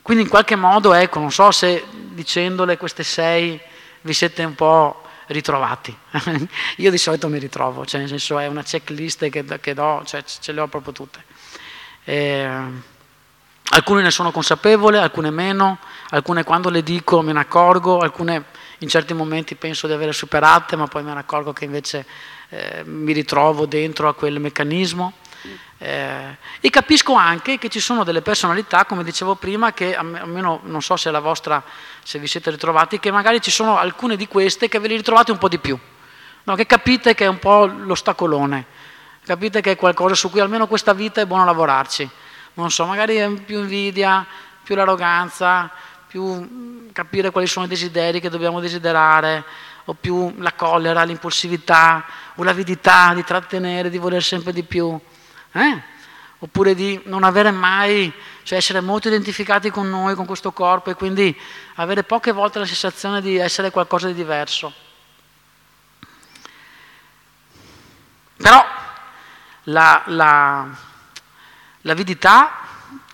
[0.02, 3.60] Quindi in qualche modo, ecco, non so se dicendole queste sei
[4.02, 5.98] vi siete un po' ritrovati.
[6.78, 10.24] Io di solito mi ritrovo, cioè nel senso è una checklist che, che do, cioè
[10.24, 11.24] ce le ho proprio tutte.
[12.04, 12.50] Eh,
[13.70, 18.44] alcune ne sono consapevole, alcune meno, alcune quando le dico me ne accorgo, alcune
[18.84, 22.06] in certi momenti penso di averle superate, ma poi ne accorgo che invece
[22.50, 25.14] eh, mi ritrovo dentro a quel meccanismo.
[25.78, 30.82] Eh, e capisco anche che ci sono delle personalità, come dicevo prima, che almeno non
[30.82, 31.64] so se la vostra,
[32.04, 35.32] se vi siete ritrovati, che magari ci sono alcune di queste che ve le ritrovate
[35.32, 35.78] un po' di più,
[36.44, 36.56] no?
[36.56, 38.82] che capite che è un po' l'ostacolone
[39.26, 42.10] Capite che è qualcosa su cui almeno questa vita è buono lavorarci.
[42.56, 44.26] Non so, magari è più invidia,
[44.62, 45.72] più l'arroganza,
[46.14, 49.44] più mm, capire quali sono i desideri che dobbiamo desiderare,
[49.86, 52.06] o più la collera, l'impulsività,
[52.36, 54.96] o l'avidità di trattenere, di voler sempre di più,
[55.54, 55.82] eh?
[56.38, 60.94] oppure di non avere mai, cioè essere molto identificati con noi, con questo corpo e
[60.94, 61.36] quindi
[61.76, 64.72] avere poche volte la sensazione di essere qualcosa di diverso.
[68.38, 68.64] Però
[69.64, 70.68] la, la,
[71.82, 72.63] l'avidità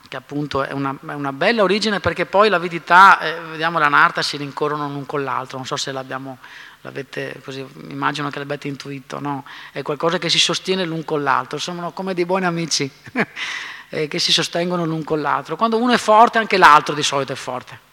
[0.09, 4.23] che appunto è una, è una, bella origine perché poi l'avidità, eh, vediamo la narta,
[4.23, 6.39] si rincorrono l'un con l'altro, non so se l'abbiamo,
[6.81, 9.45] l'avete così, immagino che l'abbiate intuito, no?
[9.71, 12.91] È qualcosa che si sostiene l'un con l'altro, sono come dei buoni amici
[13.89, 15.55] eh, che si sostengono l'un con l'altro.
[15.55, 17.87] Quando uno è forte anche l'altro di solito è forte.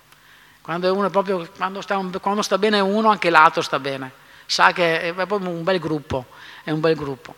[0.62, 4.10] Quando, uno proprio, quando, sta, quando sta bene uno anche l'altro sta bene,
[4.46, 6.26] sa che è proprio un bel gruppo,
[6.64, 7.34] è un bel gruppo.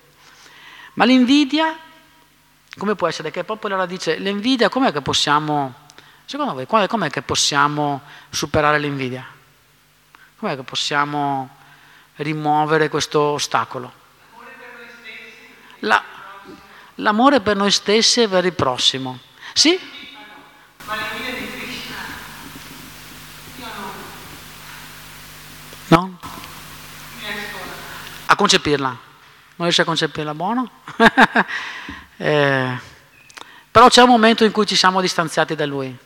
[0.95, 1.77] Ma l'invidia,
[2.79, 3.31] come può essere?
[3.31, 5.75] Che proprio la radice, l'invidia, com'è che possiamo,
[6.25, 8.01] secondo voi, com'è che possiamo
[8.31, 9.27] superare l'invidia?
[10.39, 11.51] Com'è che possiamo
[12.17, 13.93] rimuovere questo ostacolo?
[15.81, 16.03] La,
[16.97, 19.19] l'amore per noi stessi e per il prossimo.
[19.53, 19.79] Sì?
[20.85, 21.97] Ma l'invidia di Krishna,
[23.57, 23.67] io
[25.89, 26.07] no.
[26.07, 26.19] No?
[28.27, 29.07] A concepirla
[29.59, 30.71] non riesce a concepirla, buono?
[32.19, 32.79] eh,
[33.71, 35.97] però c'è un momento in cui ci siamo distanziati da lui,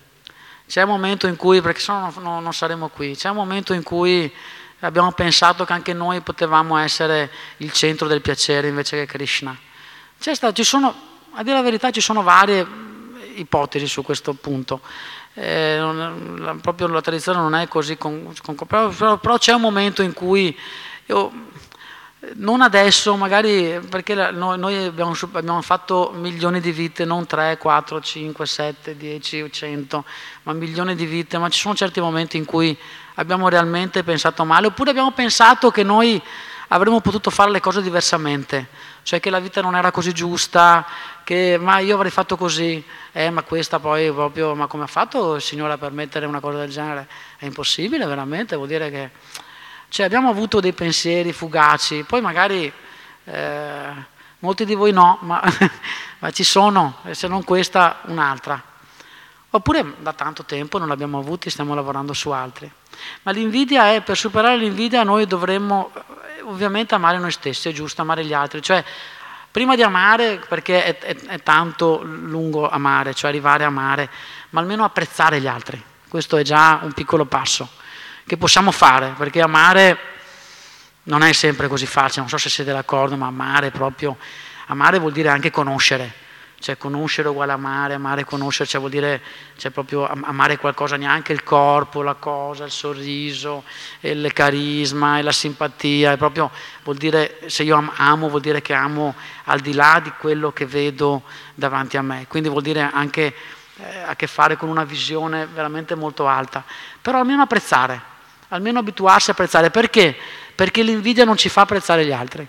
[0.69, 3.73] c'è un momento in cui, perché se no non, non saremo qui, c'è un momento
[3.73, 4.33] in cui
[4.81, 9.57] abbiamo pensato che anche noi potevamo essere il centro del piacere invece che Krishna.
[10.19, 10.95] Stato, ci sono,
[11.33, 12.67] a dire la verità, ci sono varie
[13.35, 14.81] ipotesi su questo punto.
[15.35, 19.63] Eh, non, la, proprio la tradizione non è così, con, con, però, però, c'è un
[19.63, 20.57] momento in cui
[21.07, 21.33] io,
[22.35, 28.47] non adesso, magari perché noi abbiamo, abbiamo, fatto milioni di vite, non 3, 4, 5,
[28.47, 30.05] 7, 10 100,
[30.45, 32.79] ma milioni di vite, ma ci sono certi momenti in cui
[33.15, 36.23] abbiamo realmente pensato male, oppure abbiamo pensato che noi
[36.69, 38.69] avremmo potuto fare le cose diversamente,
[39.03, 40.87] cioè che la vita non era così giusta,
[41.25, 45.35] che ma io avrei fatto così, eh, ma questa poi proprio, ma come ha fatto
[45.35, 47.09] il Signore a permettere una cosa del genere?
[47.37, 49.11] È impossibile veramente, vuol dire che
[49.93, 52.73] cioè abbiamo avuto dei pensieri fugaci, poi magari
[53.25, 53.93] eh,
[54.39, 55.43] molti di voi no, ma,
[56.21, 58.61] ma ci sono, se non questa, un'altra.
[59.51, 62.73] Oppure da tanto tempo non l'abbiamo avuti, stiamo lavorando su altri.
[63.25, 68.01] Ma l'invidia è, per superare l'invidia noi dovremmo eh, ovviamente amare noi stessi, è giusto
[68.01, 68.63] amare gli altri.
[68.63, 68.83] Cioè,
[69.51, 74.09] prima di amare, perché è, è, è tanto lungo amare, cioè arrivare a amare,
[74.51, 75.85] ma almeno apprezzare gli altri.
[76.09, 77.81] Questo è già un piccolo passo
[78.33, 79.99] che possiamo fare, perché amare
[81.03, 84.17] non è sempre così facile, non so se siete d'accordo, ma amare proprio,
[84.69, 86.11] amare vuol dire anche conoscere,
[86.59, 89.21] cioè conoscere uguale amare, amare conoscere, cioè vuol dire
[89.59, 93.65] cioè proprio amare qualcosa, neanche il corpo, la cosa, il sorriso,
[94.01, 96.51] il carisma la simpatia, è proprio
[96.85, 99.15] vuol dire, se io amo vuol dire che amo
[99.45, 101.25] al di là di quello che vedo
[101.55, 103.35] davanti a me, quindi vuol dire anche
[103.77, 106.65] eh, a che fare con una visione veramente molto alta,
[106.99, 108.12] però almeno apprezzare,
[108.53, 109.71] almeno abituarsi a apprezzare.
[109.71, 110.17] Perché?
[110.55, 112.47] Perché l'invidia non ci fa apprezzare gli altri.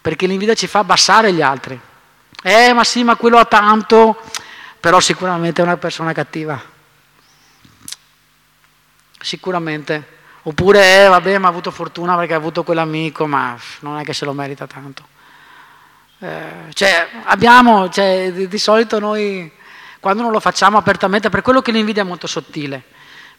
[0.00, 1.80] Perché l'invidia ci fa abbassare gli altri.
[2.42, 4.20] Eh, ma sì, ma quello ha tanto,
[4.78, 6.60] però sicuramente è una persona cattiva.
[9.20, 10.12] Sicuramente.
[10.42, 14.12] Oppure, eh, vabbè, ma ha avuto fortuna perché ha avuto quell'amico, ma non è che
[14.12, 15.08] se lo merita tanto.
[16.18, 19.50] Eh, cioè, abbiamo, cioè, di, di solito noi,
[20.00, 22.93] quando non lo facciamo apertamente, per quello che l'invidia è molto sottile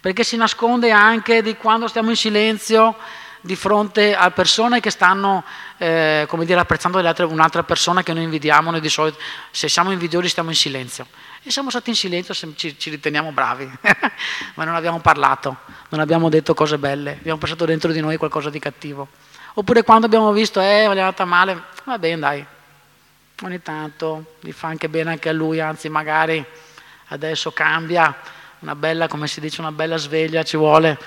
[0.05, 2.95] perché si nasconde anche di quando stiamo in silenzio
[3.41, 5.43] di fronte a persone che stanno
[5.79, 9.17] eh, come dire, apprezzando un'altra persona che noi invidiamo, noi di solito
[9.49, 11.07] se siamo invidiosi stiamo in silenzio.
[11.41, 13.67] E siamo stati in silenzio se ci, ci riteniamo bravi,
[14.53, 15.57] ma non abbiamo parlato,
[15.89, 19.07] non abbiamo detto cose belle, abbiamo pensato dentro di noi qualcosa di cattivo.
[19.55, 22.45] Oppure quando abbiamo visto, eh, è andata male, va bene dai,
[23.41, 26.45] ogni tanto gli fa anche bene anche a lui, anzi magari
[27.07, 28.15] adesso cambia,
[28.59, 30.97] una bella, come si dice, una bella sveglia ci vuole.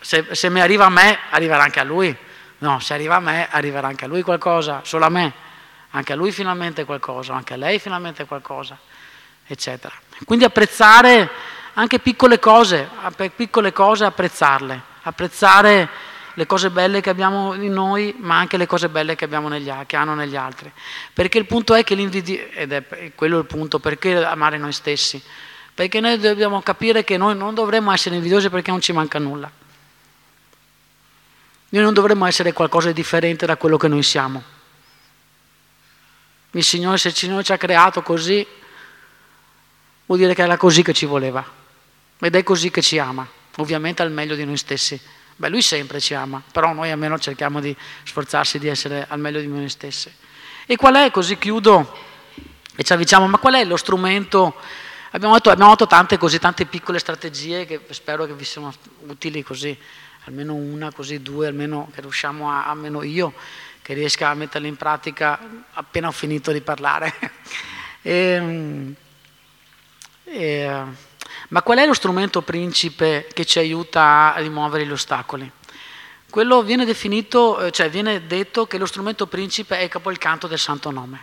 [0.00, 2.16] Se, se mi arriva a me, arriverà anche a lui.
[2.58, 5.32] No, se arriva a me, arriverà anche a lui qualcosa, solo a me.
[5.90, 8.78] Anche a lui finalmente qualcosa, anche a lei finalmente qualcosa,
[9.46, 9.94] eccetera.
[10.24, 11.30] Quindi apprezzare
[11.74, 12.88] anche piccole cose,
[13.34, 15.88] piccole cose apprezzarle, apprezzare
[16.34, 19.96] le cose belle che abbiamo in noi, ma anche le cose belle che, negli, che
[19.96, 20.70] hanno negli altri.
[21.12, 25.20] Perché il punto è che l'invidia, ed è quello il punto, perché amare noi stessi?
[25.78, 29.48] Perché noi dobbiamo capire che noi non dovremmo essere invidiosi perché non ci manca nulla.
[31.68, 34.42] Noi non dovremmo essere qualcosa di differente da quello che noi siamo.
[36.50, 38.44] Il Signore, se il Signore ci ha creato così,
[40.06, 41.46] vuol dire che era così che ci voleva.
[42.18, 43.24] Ed è così che ci ama,
[43.58, 45.00] ovviamente al meglio di noi stessi.
[45.36, 49.38] Beh, Lui sempre ci ama, però noi almeno cerchiamo di sforzarsi di essere al meglio
[49.38, 50.12] di noi stessi.
[50.66, 51.96] E qual è, così chiudo
[52.74, 54.56] e ci avviciniamo, ma qual è lo strumento
[55.10, 58.72] Abbiamo fatto, abbiamo fatto tante, così, tante piccole strategie che spero che vi siano
[59.06, 59.76] utili così,
[60.24, 63.32] almeno una, così due, almeno che riusciamo a, almeno io,
[63.80, 65.40] che riesca a metterle in pratica
[65.72, 67.14] appena ho finito di parlare.
[68.02, 68.94] e, ehm,
[70.24, 70.84] e,
[71.48, 75.50] ma qual è lo strumento principe che ci aiuta a rimuovere gli ostacoli?
[76.28, 80.58] Quello viene definito, eh, cioè viene detto che lo strumento principe è il capocanto del
[80.58, 81.20] Santo Nome,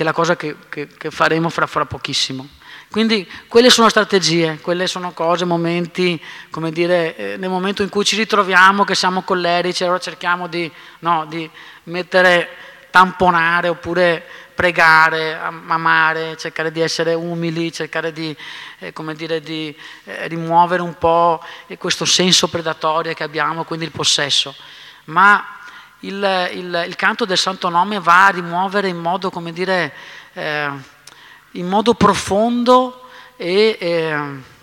[0.00, 2.48] che è la cosa che, che, che faremo fra, fra, pochissimo.
[2.90, 8.02] Quindi quelle sono strategie, quelle sono cose, momenti, come dire, eh, nel momento in cui
[8.02, 11.48] ci ritroviamo, che siamo collerici, allora cerchiamo di, no, di
[11.84, 12.48] mettere,
[12.88, 14.24] tamponare oppure
[14.54, 18.34] pregare, amare, cercare di essere umili, cercare di,
[18.78, 21.44] eh, dire, di eh, rimuovere un po'
[21.76, 24.54] questo senso predatorio che abbiamo, quindi il possesso.
[25.04, 25.59] Ma
[26.00, 29.92] il, il, il canto del Santo Nome va a rimuovere in modo, come dire,
[30.32, 30.70] eh,
[31.52, 34.58] in modo profondo e eh,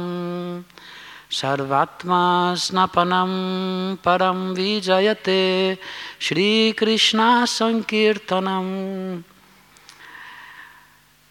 [1.29, 5.79] Sarvatma snapanam param vijayate
[6.18, 9.22] Shri Krishna Sankirtanam.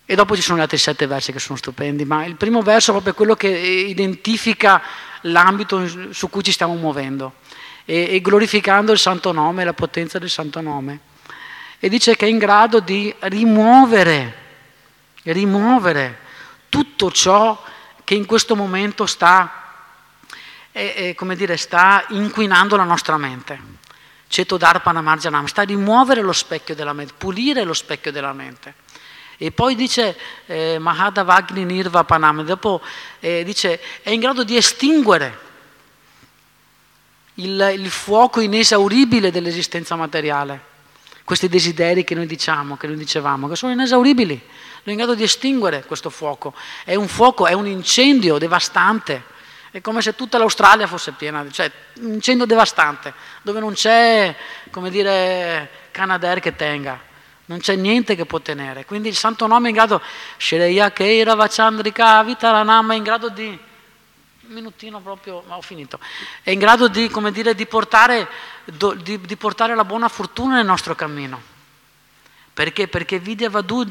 [0.06, 2.89] E dopo ci sono gli altri sette versi che sono stupendi, ma il primo verso
[2.89, 4.82] è proprio quello che identifica
[5.22, 7.36] l'ambito su cui ci stiamo muovendo
[7.86, 11.00] e, e glorificando il santo nome, la potenza del santo nome.
[11.80, 14.36] E dice che è in grado di rimuovere,
[15.24, 16.20] rimuovere
[16.68, 17.62] tutto ciò
[18.04, 19.62] che in questo momento sta
[20.74, 23.72] eh, eh, dire, sta inquinando la nostra mente.
[24.28, 28.74] Ceto Dharpana Marjanam, sta a rimuovere lo specchio della mente, pulire lo specchio della mente.
[29.38, 30.18] E poi dice
[30.48, 32.82] eh, Mahadavagni Nirvapanam, dopo
[33.20, 35.40] eh, dice è in grado di estinguere
[37.36, 40.72] il, il fuoco inesauribile dell'esistenza materiale.
[41.24, 44.42] Questi desideri che noi diciamo, che noi dicevamo, che sono inesauribili,
[44.84, 46.54] è in grado di estinguere questo fuoco.
[46.84, 49.32] È un fuoco, è un incendio devastante.
[49.74, 53.12] È come se tutta l'Australia fosse piena, cioè un incendio devastante,
[53.42, 54.36] dove non c'è,
[54.70, 57.12] come dire, Canadair che tenga
[57.46, 58.86] non c'è niente che può tenere.
[58.86, 60.02] Quindi il santo nome è in grado,
[60.38, 66.00] Shreya Keira Vachandrika Vitaranama, è in grado di, un minutino proprio, ma ho finito,
[66.42, 68.30] è in grado di, come dire, di, portare,
[68.64, 71.52] di, di portare la buona fortuna nel nostro cammino.
[72.54, 72.88] Perché?
[72.88, 73.84] Perché Vidya Vadu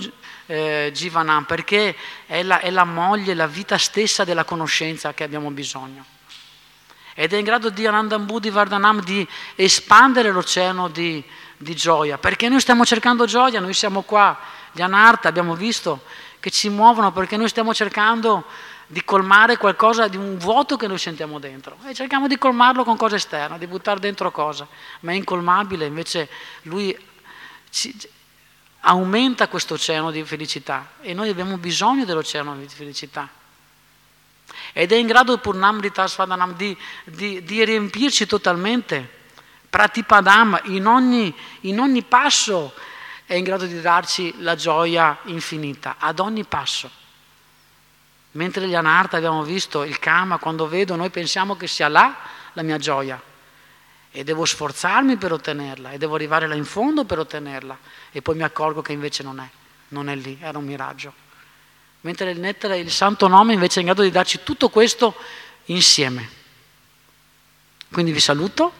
[0.46, 1.96] eh, Jivanam, perché
[2.26, 6.04] è la, è la moglie, la vita stessa della conoscenza che abbiamo bisogno.
[7.14, 11.22] Ed è in grado di Anandambudi Vardhanam di espandere l'oceano di,
[11.56, 14.38] di gioia, perché noi stiamo cercando gioia, noi siamo qua,
[14.72, 16.02] gli Anarta abbiamo visto
[16.40, 18.44] che ci muovono perché noi stiamo cercando
[18.86, 21.76] di colmare qualcosa di un vuoto che noi sentiamo dentro.
[21.86, 24.66] E cerchiamo di colmarlo con cose esterne, di buttare dentro cose,
[25.00, 26.28] ma è incolmabile, invece
[26.62, 26.96] lui
[27.70, 27.96] ci,
[28.82, 33.28] aumenta questo oceano di felicità e noi abbiamo bisogno dell'oceano di felicità.
[34.72, 39.20] Ed è in grado Purnamrita Svadanam di, di, di riempirci totalmente
[39.68, 42.74] Pratipadam in ogni, in ogni passo
[43.24, 46.90] è in grado di darci la gioia infinita, ad ogni passo.
[48.32, 52.14] Mentre gli anarta abbiamo visto il kama, quando vedo noi pensiamo che sia là
[52.52, 53.18] la mia gioia
[54.12, 57.76] e devo sforzarmi per ottenerla e devo arrivare là in fondo per ottenerla
[58.12, 59.48] e poi mi accorgo che invece non è,
[59.88, 61.12] non è lì, era un miraggio.
[62.02, 65.14] Mentre il santo nome invece è in grado di darci tutto questo
[65.66, 66.40] insieme.
[67.90, 68.72] Quindi vi saluto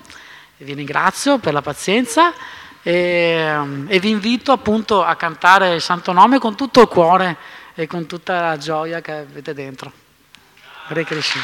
[0.63, 2.33] vi ringrazio per la pazienza
[2.83, 7.37] e, e, vi invito appunto a cantare il Santo Nome con tutto il cuore
[7.75, 9.93] e con tutta la gioia che avete dentro.
[10.87, 11.43] Hare Krishna.